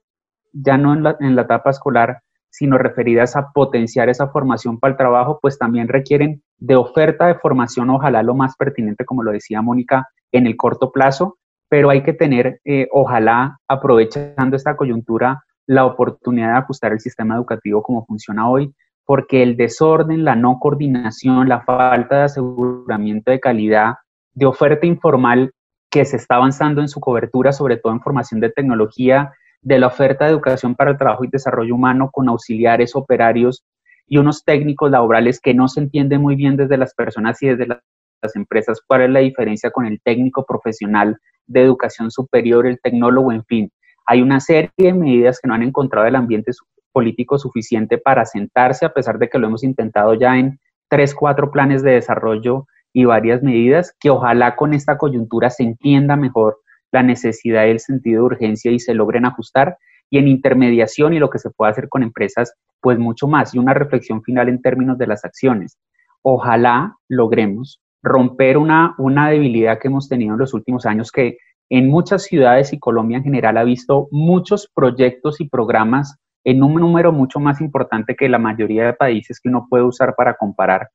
ya 0.52 0.76
no 0.76 0.92
en 0.92 1.02
la, 1.02 1.16
en 1.20 1.36
la 1.36 1.42
etapa 1.42 1.70
escolar, 1.70 2.20
sino 2.50 2.76
referidas 2.78 3.36
a 3.36 3.52
potenciar 3.52 4.08
esa 4.08 4.28
formación 4.28 4.78
para 4.78 4.92
el 4.92 4.98
trabajo, 4.98 5.38
pues 5.40 5.58
también 5.58 5.88
requieren 5.88 6.42
de 6.58 6.76
oferta 6.76 7.26
de 7.26 7.36
formación, 7.36 7.90
ojalá 7.90 8.22
lo 8.22 8.34
más 8.34 8.56
pertinente, 8.56 9.04
como 9.04 9.22
lo 9.22 9.32
decía 9.32 9.62
Mónica, 9.62 10.08
en 10.32 10.46
el 10.46 10.56
corto 10.56 10.90
plazo, 10.90 11.38
pero 11.68 11.88
hay 11.88 12.02
que 12.02 12.12
tener, 12.12 12.60
eh, 12.64 12.88
ojalá, 12.90 13.58
aprovechando 13.68 14.56
esta 14.56 14.76
coyuntura, 14.76 15.44
la 15.66 15.84
oportunidad 15.86 16.52
de 16.52 16.58
ajustar 16.58 16.92
el 16.92 17.00
sistema 17.00 17.36
educativo 17.36 17.82
como 17.82 18.04
funciona 18.04 18.48
hoy, 18.48 18.74
porque 19.04 19.42
el 19.42 19.56
desorden, 19.56 20.24
la 20.24 20.36
no 20.36 20.58
coordinación, 20.60 21.48
la 21.48 21.62
falta 21.62 22.16
de 22.16 22.22
aseguramiento 22.22 23.30
de 23.30 23.40
calidad, 23.40 23.94
de 24.34 24.46
oferta 24.46 24.86
informal 24.86 25.52
que 25.90 26.04
se 26.04 26.16
está 26.16 26.36
avanzando 26.36 26.80
en 26.80 26.88
su 26.88 27.00
cobertura, 27.00 27.52
sobre 27.52 27.76
todo 27.76 27.92
en 27.92 28.00
formación 28.00 28.40
de 28.40 28.50
tecnología, 28.50 29.32
de 29.62 29.78
la 29.78 29.88
oferta 29.88 30.24
de 30.24 30.30
educación 30.30 30.74
para 30.74 30.92
el 30.92 30.96
trabajo 30.96 31.24
y 31.24 31.28
desarrollo 31.28 31.74
humano 31.74 32.10
con 32.12 32.28
auxiliares, 32.28 32.96
operarios 32.96 33.64
y 34.06 34.18
unos 34.18 34.44
técnicos 34.44 34.90
laborales 34.90 35.40
que 35.40 35.54
no 35.54 35.68
se 35.68 35.80
entiende 35.80 36.18
muy 36.18 36.36
bien 36.36 36.56
desde 36.56 36.76
las 36.76 36.94
personas 36.94 37.42
y 37.42 37.48
desde 37.48 37.66
las 37.66 38.36
empresas 38.36 38.80
cuál 38.86 39.02
es 39.02 39.10
la 39.10 39.20
diferencia 39.20 39.70
con 39.70 39.86
el 39.86 40.00
técnico 40.02 40.44
profesional 40.46 41.18
de 41.46 41.62
educación 41.62 42.10
superior, 42.10 42.66
el 42.66 42.80
tecnólogo, 42.80 43.32
en 43.32 43.44
fin. 43.44 43.72
Hay 44.10 44.22
una 44.22 44.40
serie 44.40 44.72
de 44.76 44.92
medidas 44.92 45.38
que 45.40 45.46
no 45.46 45.54
han 45.54 45.62
encontrado 45.62 46.04
el 46.04 46.16
ambiente 46.16 46.50
político 46.90 47.38
suficiente 47.38 47.96
para 47.96 48.24
sentarse, 48.24 48.84
a 48.84 48.92
pesar 48.92 49.20
de 49.20 49.28
que 49.28 49.38
lo 49.38 49.46
hemos 49.46 49.62
intentado 49.62 50.14
ya 50.14 50.36
en 50.36 50.58
tres, 50.88 51.14
cuatro 51.14 51.52
planes 51.52 51.84
de 51.84 51.92
desarrollo 51.92 52.66
y 52.92 53.04
varias 53.04 53.40
medidas, 53.40 53.94
que 54.00 54.10
ojalá 54.10 54.56
con 54.56 54.74
esta 54.74 54.98
coyuntura 54.98 55.48
se 55.48 55.62
entienda 55.62 56.16
mejor 56.16 56.58
la 56.90 57.04
necesidad 57.04 57.66
y 57.66 57.70
el 57.70 57.78
sentido 57.78 58.22
de 58.22 58.34
urgencia 58.34 58.72
y 58.72 58.80
se 58.80 58.94
logren 58.94 59.26
ajustar. 59.26 59.78
Y 60.10 60.18
en 60.18 60.26
intermediación 60.26 61.14
y 61.14 61.20
lo 61.20 61.30
que 61.30 61.38
se 61.38 61.50
puede 61.50 61.70
hacer 61.70 61.88
con 61.88 62.02
empresas, 62.02 62.52
pues 62.80 62.98
mucho 62.98 63.28
más. 63.28 63.54
Y 63.54 63.60
una 63.60 63.74
reflexión 63.74 64.24
final 64.24 64.48
en 64.48 64.60
términos 64.60 64.98
de 64.98 65.06
las 65.06 65.24
acciones. 65.24 65.78
Ojalá 66.22 66.96
logremos 67.06 67.80
romper 68.02 68.58
una, 68.58 68.96
una 68.98 69.30
debilidad 69.30 69.78
que 69.78 69.86
hemos 69.86 70.08
tenido 70.08 70.32
en 70.32 70.40
los 70.40 70.52
últimos 70.52 70.84
años 70.84 71.12
que 71.12 71.38
en 71.70 71.88
muchas 71.88 72.24
ciudades 72.24 72.72
y 72.72 72.80
Colombia 72.80 73.18
en 73.18 73.24
general 73.24 73.56
ha 73.56 73.64
visto 73.64 74.08
muchos 74.10 74.68
proyectos 74.74 75.40
y 75.40 75.48
programas 75.48 76.18
en 76.44 76.64
un 76.64 76.74
número 76.74 77.12
mucho 77.12 77.38
más 77.38 77.60
importante 77.60 78.16
que 78.16 78.28
la 78.28 78.38
mayoría 78.38 78.86
de 78.86 78.92
países 78.92 79.40
que 79.40 79.48
uno 79.48 79.66
puede 79.70 79.84
usar 79.84 80.14
para 80.16 80.34
comparar. 80.34 80.90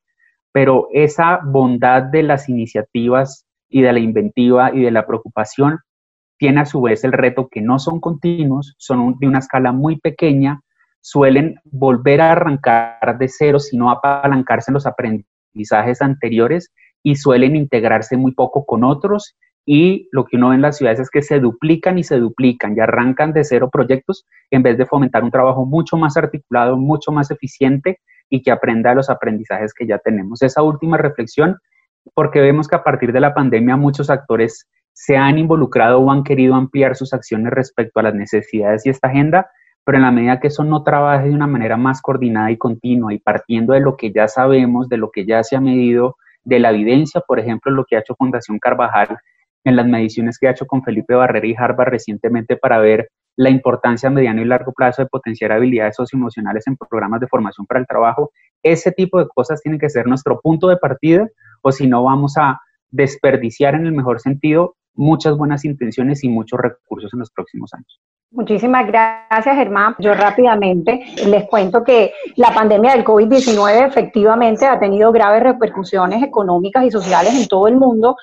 Pero 0.52 0.88
esa 0.92 1.40
bondad 1.44 2.04
de 2.04 2.24
las 2.24 2.50
iniciativas 2.50 3.46
y 3.70 3.82
de 3.82 3.94
la 3.94 4.00
inventiva 4.00 4.74
y 4.74 4.82
de 4.82 4.92
la 4.92 5.08
preocupación 5.08 5.80
tiene 6.38 6.62
a 6.62 6.66
su 6.66 6.82
vez 6.82 7.06
el 7.06 7.14
reto 7.14 7.48
que 7.48 7.62
no 7.62 7.80
son 7.80 8.02
continuos, 8.02 8.76
son 8.78 9.18
de 9.20 9.28
una 9.28 9.40
escala 9.40 9.72
muy 9.72 9.98
pequeña, 9.98 10.60
suelen 11.00 11.56
volver 11.64 12.20
a 12.20 12.34
arrancar 12.34 13.18
de 13.18 13.30
cero, 13.30 13.60
sino 13.60 13.92
apalancarse 13.92 14.72
en 14.72 14.74
los 14.74 14.86
aprendizajes 14.86 16.02
anteriores 16.02 16.74
y 17.02 17.16
suelen 17.16 17.56
integrarse 17.56 18.18
muy 18.18 18.34
poco 18.34 18.66
con 18.66 18.84
otros 18.84 19.38
y 19.66 20.08
lo 20.12 20.26
que 20.26 20.38
uno 20.38 20.50
ve 20.50 20.56
en 20.56 20.62
las 20.62 20.78
ciudades 20.78 21.00
es 21.00 21.10
que 21.10 21.24
se 21.24 21.40
duplican 21.40 21.98
y 21.98 22.04
se 22.04 22.18
duplican 22.18 22.76
y 22.78 22.80
arrancan 22.80 23.34
de 23.34 23.44
cero 23.44 23.70
proyectos 23.72 24.26
en 24.52 24.62
vez 24.62 24.78
de 24.78 24.86
fomentar 24.86 25.24
un 25.24 25.32
trabajo 25.32 25.66
mucho 25.66 25.98
más 25.98 26.16
articulado, 26.18 26.78
mucho 26.78 27.12
más 27.12 27.32
eficiente 27.32 28.00
y 28.30 28.44
que 28.44 28.52
aprenda 28.52 28.94
los 28.94 29.10
aprendizajes 29.10 29.74
que 29.74 29.88
ya 29.88 29.98
tenemos. 29.98 30.42
Esa 30.44 30.62
última 30.62 30.98
reflexión, 30.98 31.58
porque 32.14 32.42
vemos 32.42 32.68
que 32.68 32.76
a 32.76 32.84
partir 32.84 33.12
de 33.12 33.20
la 33.20 33.34
pandemia 33.34 33.76
muchos 33.76 34.12
actores 34.12 34.68
se 34.94 35.18
han 35.18 35.40
involucrado 35.40 36.00
o 36.00 36.12
han 36.12 36.24
querido 36.24 36.54
ampliar 36.54 36.96
sus 36.96 37.14
acciones 37.14 37.52
respecto 37.52 38.00
a 38.00 38.04
las 38.04 38.14
necesidades 38.14 38.86
y 38.86 38.90
esta 38.90 39.08
agenda, 39.08 39.50
pero 39.84 39.98
en 39.98 40.04
la 40.04 40.12
medida 40.12 40.40
que 40.40 40.48
eso 40.48 40.64
no 40.64 40.84
trabaje 40.84 41.28
de 41.28 41.34
una 41.34 41.48
manera 41.48 41.76
más 41.76 42.02
coordinada 42.02 42.52
y 42.52 42.58
continua 42.58 43.14
y 43.14 43.20
partiendo 43.20 43.74
de 43.74 43.82
lo 43.82 43.98
que 43.98 44.12
ya 44.12 44.28
sabemos, 44.28 44.90
de 44.90 44.98
lo 44.98 45.10
que 45.12 45.26
ya 45.26 45.44
se 45.44 45.56
ha 45.56 45.62
medido, 45.62 46.18
de 46.44 46.60
la 46.60 46.70
evidencia, 46.70 47.22
por 47.22 47.40
ejemplo, 47.40 47.72
lo 47.72 47.86
que 47.86 47.96
ha 47.96 48.00
hecho 48.00 48.16
Fundación 48.16 48.60
Carvajal 48.60 49.18
en 49.66 49.76
las 49.76 49.88
mediciones 49.88 50.40
que 50.40 50.48
ha 50.48 50.52
hecho 50.52 50.66
con 50.66 50.84
Felipe 50.84 51.16
Barrera 51.16 51.46
y 51.46 51.56
Harvard 51.58 51.90
recientemente 51.90 52.56
para 52.56 52.80
ver 52.80 53.10
la 53.36 53.50
importancia 53.50 54.08
a 54.08 54.12
mediano 54.12 54.42
y 54.42 54.46
largo 54.46 54.72
plazo 54.72 55.02
de 55.02 55.10
potenciar 55.10 55.52
habilidades 55.52 55.96
socioemocionales 55.98 56.66
en 56.68 56.78
programas 56.78 57.20
de 57.20 57.28
formación 57.28 57.66
para 57.66 57.82
el 57.82 57.88
trabajo. 57.88 58.32
Ese 58.64 58.92
tipo 58.92 59.20
de 59.20 59.28
cosas 59.28 59.62
tienen 59.62 59.80
que 59.80 59.90
ser 59.90 60.08
nuestro 60.08 60.40
punto 60.40 60.70
de 60.70 60.78
partida 60.78 61.28
o 61.62 61.72
si 61.72 61.88
no 61.88 62.04
vamos 62.04 62.38
a 62.38 62.62
desperdiciar 62.90 63.76
en 63.76 63.88
el 63.88 63.92
mejor 63.92 64.22
sentido 64.22 64.76
muchas 64.96 65.38
buenas 65.38 65.66
intenciones 65.66 66.24
y 66.24 66.30
muchos 66.30 66.60
recursos 66.60 67.14
en 67.14 67.20
los 67.20 67.32
próximos 67.32 67.74
años. 67.74 68.00
Muchísimas 68.32 68.86
gracias, 68.88 69.56
Germán. 69.56 69.96
Yo 70.00 70.14
rápidamente 70.14 71.06
les 71.26 71.46
cuento 71.46 71.84
que 71.84 72.14
la 72.36 72.54
pandemia 72.54 72.92
del 72.92 73.06
COVID-19 73.06 73.88
efectivamente 73.88 74.66
ha 74.66 74.78
tenido 74.78 75.12
graves 75.12 75.44
repercusiones 75.44 76.22
económicas 76.22 76.84
y 76.84 76.92
sociales 76.92 77.34
en 77.34 77.48
todo 77.48 77.68
el 77.68 77.78
mundo, 77.78 78.18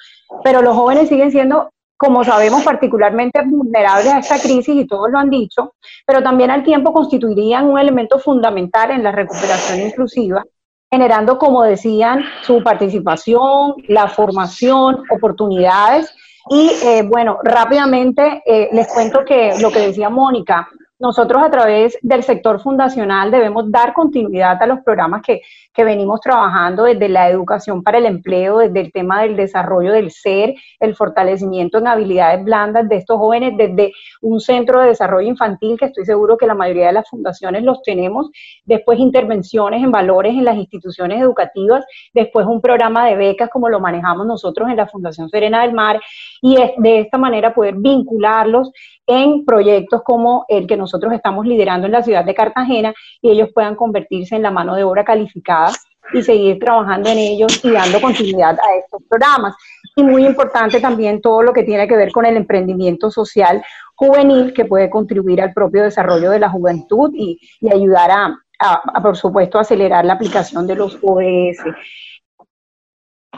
pero 0.44 0.60
los 0.60 0.76
jóvenes 0.76 1.08
siguen 1.08 1.30
siendo, 1.30 1.70
como 1.96 2.24
sabemos, 2.24 2.62
particularmente 2.62 3.40
vulnerables 3.46 4.12
a 4.12 4.18
esta 4.18 4.38
crisis 4.38 4.74
y 4.74 4.86
todos 4.86 5.10
lo 5.10 5.18
han 5.18 5.30
dicho, 5.30 5.74
pero 6.06 6.22
también 6.22 6.50
al 6.50 6.62
tiempo 6.62 6.92
constituirían 6.92 7.66
un 7.66 7.78
elemento 7.78 8.18
fundamental 8.18 8.90
en 8.90 9.02
la 9.02 9.12
recuperación 9.12 9.80
inclusiva 9.80 10.44
generando, 10.90 11.38
como 11.38 11.62
decían, 11.62 12.22
su 12.42 12.62
participación, 12.62 13.76
la 13.88 14.08
formación, 14.08 15.04
oportunidades 15.08 16.14
y 16.50 16.70
eh, 16.82 17.02
bueno, 17.02 17.38
rápidamente 17.42 18.42
eh, 18.44 18.68
les 18.72 18.88
cuento 18.88 19.24
que 19.24 19.54
lo 19.60 19.70
que 19.70 19.86
decía 19.86 20.10
Mónica, 20.10 20.68
nosotros 21.02 21.42
a 21.42 21.50
través 21.50 21.98
del 22.00 22.22
sector 22.22 22.60
fundacional 22.60 23.32
debemos 23.32 23.68
dar 23.72 23.92
continuidad 23.92 24.62
a 24.62 24.66
los 24.68 24.78
programas 24.84 25.20
que, 25.20 25.40
que, 25.74 25.82
venimos 25.82 26.20
trabajando 26.20 26.84
desde 26.84 27.08
la 27.08 27.28
educación 27.28 27.82
para 27.82 27.98
el 27.98 28.06
empleo, 28.06 28.58
desde 28.58 28.80
el 28.80 28.92
tema 28.92 29.22
del 29.22 29.34
desarrollo 29.34 29.92
del 29.92 30.12
ser, 30.12 30.54
el 30.78 30.94
fortalecimiento 30.94 31.78
en 31.78 31.88
habilidades 31.88 32.44
blandas 32.44 32.88
de 32.88 32.98
estos 32.98 33.18
jóvenes, 33.18 33.54
desde 33.56 33.92
un 34.20 34.38
centro 34.38 34.80
de 34.80 34.90
desarrollo 34.90 35.28
infantil, 35.28 35.76
que 35.76 35.86
estoy 35.86 36.04
seguro 36.04 36.36
que 36.36 36.46
la 36.46 36.54
mayoría 36.54 36.86
de 36.86 36.92
las 36.92 37.10
fundaciones 37.10 37.64
los 37.64 37.82
tenemos, 37.82 38.30
después 38.64 39.00
intervenciones 39.00 39.82
en 39.82 39.90
valores 39.90 40.34
en 40.34 40.44
las 40.44 40.56
instituciones 40.56 41.20
educativas, 41.20 41.84
después 42.14 42.46
un 42.46 42.60
programa 42.60 43.06
de 43.06 43.16
becas 43.16 43.50
como 43.50 43.68
lo 43.68 43.80
manejamos 43.80 44.24
nosotros 44.24 44.70
en 44.70 44.76
la 44.76 44.86
Fundación 44.86 45.28
Serena 45.28 45.62
del 45.62 45.72
Mar, 45.72 46.00
y 46.40 46.56
de 46.76 47.00
esta 47.00 47.18
manera 47.18 47.52
poder 47.52 47.74
vincularlos 47.76 48.70
en 49.06 49.44
proyectos 49.44 50.02
como 50.04 50.44
el 50.48 50.66
que 50.66 50.76
nosotros 50.76 51.12
estamos 51.12 51.46
liderando 51.46 51.86
en 51.86 51.92
la 51.92 52.02
ciudad 52.02 52.24
de 52.24 52.34
Cartagena 52.34 52.94
y 53.20 53.30
ellos 53.30 53.50
puedan 53.54 53.74
convertirse 53.74 54.36
en 54.36 54.42
la 54.42 54.50
mano 54.50 54.74
de 54.74 54.84
obra 54.84 55.04
calificada 55.04 55.72
y 56.12 56.22
seguir 56.22 56.58
trabajando 56.58 57.08
en 57.08 57.18
ellos 57.18 57.64
y 57.64 57.70
dando 57.70 58.00
continuidad 58.00 58.58
a 58.58 58.76
estos 58.78 59.02
programas. 59.08 59.54
Y 59.96 60.02
muy 60.02 60.26
importante 60.26 60.80
también 60.80 61.20
todo 61.20 61.42
lo 61.42 61.52
que 61.52 61.62
tiene 61.62 61.86
que 61.88 61.96
ver 61.96 62.12
con 62.12 62.26
el 62.26 62.36
emprendimiento 62.36 63.10
social 63.10 63.62
juvenil 63.94 64.52
que 64.52 64.64
puede 64.64 64.90
contribuir 64.90 65.40
al 65.40 65.52
propio 65.52 65.82
desarrollo 65.82 66.30
de 66.30 66.38
la 66.38 66.48
juventud 66.48 67.10
y, 67.14 67.38
ayudar 67.70 68.10
a, 68.10 69.00
por 69.00 69.16
supuesto, 69.16 69.58
acelerar 69.58 70.04
la 70.04 70.14
aplicación 70.14 70.66
de 70.66 70.76
los 70.76 70.98
ODS. 71.02 71.62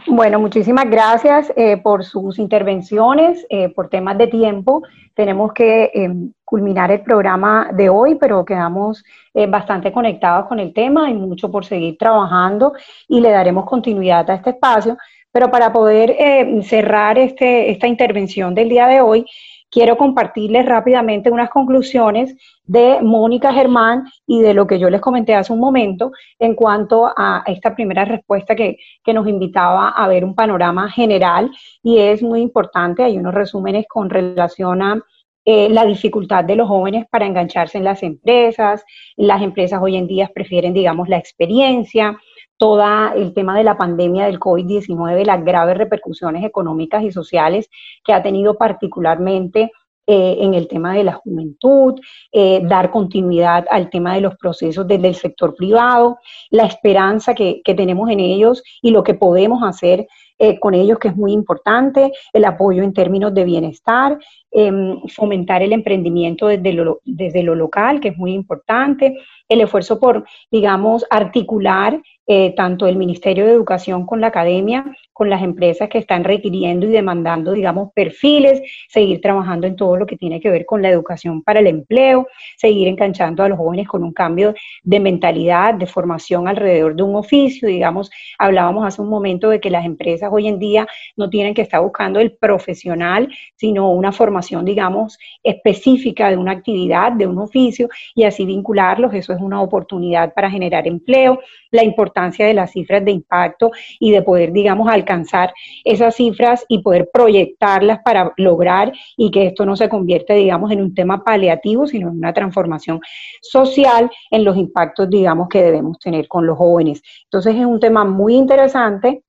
Bueno, 0.06 0.38
muchísimas 0.38 0.84
gracias 0.90 1.50
eh, 1.56 1.78
por 1.78 2.04
sus 2.04 2.38
intervenciones, 2.38 3.46
eh, 3.48 3.70
por 3.70 3.88
temas 3.88 4.18
de 4.18 4.26
tiempo. 4.26 4.82
Tenemos 5.14 5.54
que 5.54 5.90
em, 5.94 6.32
culminar 6.44 6.90
el 6.90 7.00
programa 7.00 7.70
de 7.72 7.88
hoy, 7.88 8.16
pero 8.16 8.44
quedamos 8.44 9.02
eh, 9.32 9.46
bastante 9.46 9.92
conectados 9.92 10.46
con 10.46 10.60
el 10.60 10.74
tema, 10.74 11.06
hay 11.06 11.14
mucho 11.14 11.50
por 11.50 11.64
seguir 11.64 11.96
trabajando 11.96 12.74
y 13.08 13.20
le 13.20 13.30
daremos 13.30 13.64
continuidad 13.64 14.28
a 14.30 14.34
este 14.34 14.50
espacio. 14.50 14.98
Pero 15.32 15.50
para 15.50 15.72
poder 15.72 16.14
cerrar 16.62 17.18
este, 17.18 17.72
esta 17.72 17.88
intervención 17.88 18.54
del 18.54 18.68
día 18.68 18.86
de 18.86 19.00
hoy, 19.00 19.26
quiero 19.74 19.96
compartirles 19.96 20.66
rápidamente 20.66 21.32
unas 21.32 21.50
conclusiones 21.50 22.36
de 22.62 23.00
Mónica 23.02 23.52
Germán 23.52 24.04
y 24.24 24.40
de 24.40 24.54
lo 24.54 24.68
que 24.68 24.78
yo 24.78 24.88
les 24.88 25.00
comenté 25.00 25.34
hace 25.34 25.52
un 25.52 25.58
momento 25.58 26.12
en 26.38 26.54
cuanto 26.54 27.12
a 27.14 27.42
esta 27.44 27.74
primera 27.74 28.04
respuesta 28.04 28.54
que, 28.54 28.76
nos 29.12 29.26
invitaba 29.26 29.88
a 29.88 30.06
ver 30.06 30.24
un 30.24 30.36
panorama 30.36 30.88
general. 30.88 31.50
Y 31.82 31.98
es 31.98 32.22
muy 32.22 32.40
importante, 32.40 33.02
hay 33.02 33.18
unos 33.18 33.34
resúmenes 33.34 33.86
con 33.88 34.08
relación 34.10 34.80
a 34.80 35.02
eh, 35.44 35.68
la 35.68 35.84
dificultad 35.84 36.44
de 36.44 36.54
los 36.54 36.68
jóvenes 36.68 37.06
para 37.10 37.26
engancharse 37.26 37.78
en 37.78 37.84
las 37.84 38.02
empresas, 38.04 38.84
las 39.16 39.42
empresas 39.42 39.80
hoy 39.82 39.96
en 39.96 40.06
día 40.06 40.30
prefieren, 40.32 40.72
digamos, 40.72 41.08
la 41.08 41.18
experiencia, 41.18 42.16
todo 42.56 42.84
el 43.14 43.34
tema 43.34 43.56
de 43.56 43.64
la 43.64 43.76
pandemia 43.76 44.26
del 44.26 44.40
COVID-19, 44.40 45.24
las 45.24 45.44
graves 45.44 45.76
repercusiones 45.76 46.44
económicas 46.44 47.02
y 47.02 47.12
sociales 47.12 47.68
que 48.04 48.12
ha 48.12 48.22
tenido 48.22 48.56
particularmente 48.56 49.72
eh, 50.06 50.36
en 50.40 50.52
el 50.52 50.68
tema 50.68 50.92
de 50.92 51.02
la 51.02 51.14
juventud, 51.14 51.98
eh, 52.30 52.60
dar 52.62 52.90
continuidad 52.90 53.64
al 53.70 53.88
tema 53.88 54.14
de 54.14 54.20
los 54.20 54.36
procesos 54.36 54.86
desde 54.86 55.08
el 55.08 55.14
sector 55.14 55.54
privado, 55.54 56.18
la 56.50 56.66
esperanza 56.66 57.34
que, 57.34 57.62
tenemos 57.64 58.10
en 58.10 58.20
ellos 58.20 58.62
y 58.82 58.90
lo 58.90 59.02
que 59.02 59.14
podemos 59.14 59.62
hacer 59.62 60.06
eh, 60.38 60.60
con 60.60 60.74
ellos, 60.74 60.98
que 60.98 61.08
es 61.08 61.16
muy 61.16 61.32
importante, 61.32 62.12
el 62.34 62.44
apoyo 62.44 62.82
en 62.82 62.92
términos 62.92 63.32
de 63.32 63.44
bienestar, 63.44 64.18
em, 64.50 65.00
fomentar 65.08 65.62
el 65.62 65.72
emprendimiento 65.72 66.48
desde 66.48 66.74
lo, 66.74 67.00
desde 67.04 67.42
lo 67.42 67.54
local, 67.54 68.00
que 68.00 68.08
es 68.08 68.18
muy 68.18 68.34
importante, 68.34 69.16
el 69.48 69.62
esfuerzo 69.62 69.98
por, 69.98 70.26
digamos, 70.50 71.06
articular 71.08 71.98
eh, 72.26 72.54
tanto 72.56 72.86
el 72.86 72.96
Ministerio 72.96 73.44
de 73.44 73.52
Educación 73.52 74.06
con 74.06 74.20
la 74.20 74.28
academia, 74.28 74.84
con 75.12 75.30
las 75.30 75.42
empresas 75.42 75.88
que 75.88 75.98
están 75.98 76.24
requiriendo 76.24 76.86
y 76.86 76.90
demandando, 76.90 77.52
digamos, 77.52 77.92
perfiles, 77.92 78.62
seguir 78.88 79.20
trabajando 79.20 79.66
en 79.66 79.76
todo 79.76 79.96
lo 79.96 80.06
que 80.06 80.16
tiene 80.16 80.40
que 80.40 80.50
ver 80.50 80.66
con 80.66 80.82
la 80.82 80.88
educación 80.88 81.42
para 81.42 81.60
el 81.60 81.66
empleo, 81.66 82.26
seguir 82.56 82.88
enganchando 82.88 83.42
a 83.42 83.48
los 83.48 83.58
jóvenes 83.58 83.86
con 83.86 84.02
un 84.02 84.12
cambio 84.12 84.54
de 84.82 85.00
mentalidad, 85.00 85.74
de 85.74 85.86
formación 85.86 86.48
alrededor 86.48 86.96
de 86.96 87.02
un 87.02 87.14
oficio, 87.14 87.68
digamos, 87.68 88.10
hablábamos 88.38 88.86
hace 88.86 89.02
un 89.02 89.08
momento 89.08 89.50
de 89.50 89.60
que 89.60 89.70
las 89.70 89.84
empresas 89.84 90.30
hoy 90.32 90.48
en 90.48 90.58
día 90.58 90.86
no 91.16 91.30
tienen 91.30 91.54
que 91.54 91.62
estar 91.62 91.80
buscando 91.80 92.20
el 92.20 92.32
profesional, 92.32 93.28
sino 93.54 93.90
una 93.90 94.12
formación, 94.12 94.64
digamos, 94.64 95.18
específica 95.42 96.30
de 96.30 96.36
una 96.36 96.52
actividad, 96.52 97.12
de 97.12 97.26
un 97.26 97.38
oficio, 97.38 97.88
y 98.14 98.24
así 98.24 98.44
vincularlos, 98.44 99.14
eso 99.14 99.32
es 99.32 99.40
una 99.40 99.62
oportunidad 99.62 100.34
para 100.34 100.50
generar 100.50 100.86
empleo, 100.86 101.38
la 101.74 101.82
importancia 101.82 102.46
de 102.46 102.54
las 102.54 102.70
cifras 102.70 103.04
de 103.04 103.10
impacto 103.10 103.72
y 103.98 104.12
de 104.12 104.22
poder, 104.22 104.52
digamos, 104.52 104.88
alcanzar 104.88 105.52
esas 105.82 106.14
cifras 106.14 106.64
y 106.68 106.82
poder 106.82 107.10
proyectarlas 107.12 107.98
para 108.04 108.32
lograr 108.36 108.92
y 109.16 109.32
que 109.32 109.46
esto 109.48 109.66
no 109.66 109.74
se 109.74 109.88
convierta, 109.88 110.34
digamos, 110.34 110.70
en 110.70 110.80
un 110.80 110.94
tema 110.94 111.24
paliativo, 111.24 111.88
sino 111.88 112.08
en 112.10 112.18
una 112.18 112.32
transformación 112.32 113.00
social 113.42 114.08
en 114.30 114.44
los 114.44 114.56
impactos, 114.56 115.10
digamos, 115.10 115.48
que 115.48 115.64
debemos 115.64 115.98
tener 115.98 116.28
con 116.28 116.46
los 116.46 116.56
jóvenes. 116.56 117.02
Entonces 117.24 117.56
es 117.56 117.66
un 117.66 117.80
tema 117.80 118.04
muy 118.04 118.36
interesante 118.36 119.24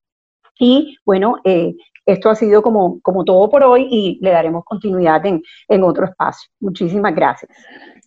y 0.60 0.98
bueno, 1.04 1.38
eh, 1.44 1.74
esto 2.06 2.30
ha 2.30 2.36
sido 2.36 2.62
como, 2.62 3.02
como 3.02 3.24
todo 3.24 3.50
por 3.50 3.64
hoy 3.64 3.88
y 3.90 4.20
le 4.22 4.30
daremos 4.30 4.64
continuidad 4.64 5.26
en, 5.26 5.42
en 5.68 5.84
otro 5.84 6.06
espacio. 6.06 6.48
Muchísimas 6.60 7.16
gracias. 7.16 7.52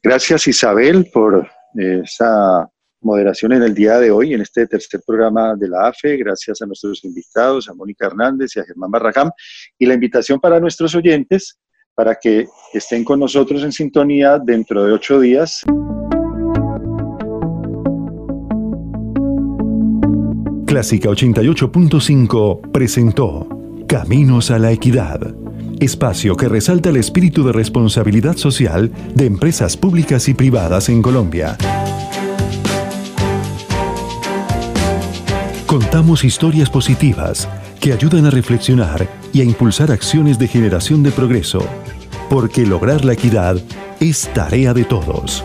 Gracias 0.01 0.47
Isabel 0.47 1.09
por 1.13 1.45
eh, 1.77 2.03
esa 2.05 2.71
moderación 3.01 3.53
en 3.53 3.63
el 3.63 3.75
día 3.75 3.99
de 3.99 4.11
hoy, 4.11 4.35
en 4.35 4.41
este 4.41 4.67
tercer 4.67 5.01
programa 5.07 5.55
de 5.55 5.69
la 5.69 5.89
AFE. 5.89 6.17
Gracias 6.17 6.61
a 6.63 6.67
nuestros 6.67 7.05
invitados, 7.05 7.69
a 7.69 7.75
Mónica 7.75 8.07
Hernández 8.07 8.57
y 8.57 8.61
a 8.61 8.65
Germán 8.65 8.91
Barrajam. 8.91 9.31
Y 9.79 9.87
la 9.87 9.95
invitación 9.95 10.41
para 10.41 10.61
nuestros 10.61 10.95
oyentes 10.95 11.59
para 11.95 12.15
que 12.15 12.47
estén 12.73 13.03
con 13.03 13.19
nosotros 13.19 13.63
en 13.65 13.73
sintonía 13.73 14.39
dentro 14.39 14.85
de 14.85 14.93
ocho 14.93 15.19
días. 15.19 15.65
Clásica 20.65 21.09
88.5 21.09 22.71
presentó 22.71 23.49
Caminos 23.89 24.53
a 24.53 24.59
la 24.61 24.71
Equidad, 24.71 25.35
espacio 25.81 26.37
que 26.37 26.49
resalta 26.49 26.91
el 26.91 26.99
espíritu 26.99 27.43
de 27.43 27.53
responsabilidad 27.53 28.37
social 28.37 28.93
de 29.15 29.27
empresas 29.27 29.77
públicas 29.77 30.29
y 30.29 30.35
privadas 30.35 30.91
en 30.91 31.03
Colombia. 31.03 31.57
Contamos 35.69 36.25
historias 36.25 36.71
positivas 36.71 37.47
que 37.79 37.93
ayudan 37.93 38.25
a 38.25 38.31
reflexionar 38.31 39.07
y 39.35 39.43
a 39.43 39.45
impulsar 39.45 39.93
acciones 39.93 40.39
de 40.39 40.49
generación 40.49 41.03
de 41.03 41.11
progreso, 41.11 41.63
porque 42.31 42.65
lograr 42.65 43.05
la 43.05 43.13
equidad 43.13 43.57
es 44.01 44.31
tarea 44.33 44.73
de 44.73 44.85
todos. 44.85 45.45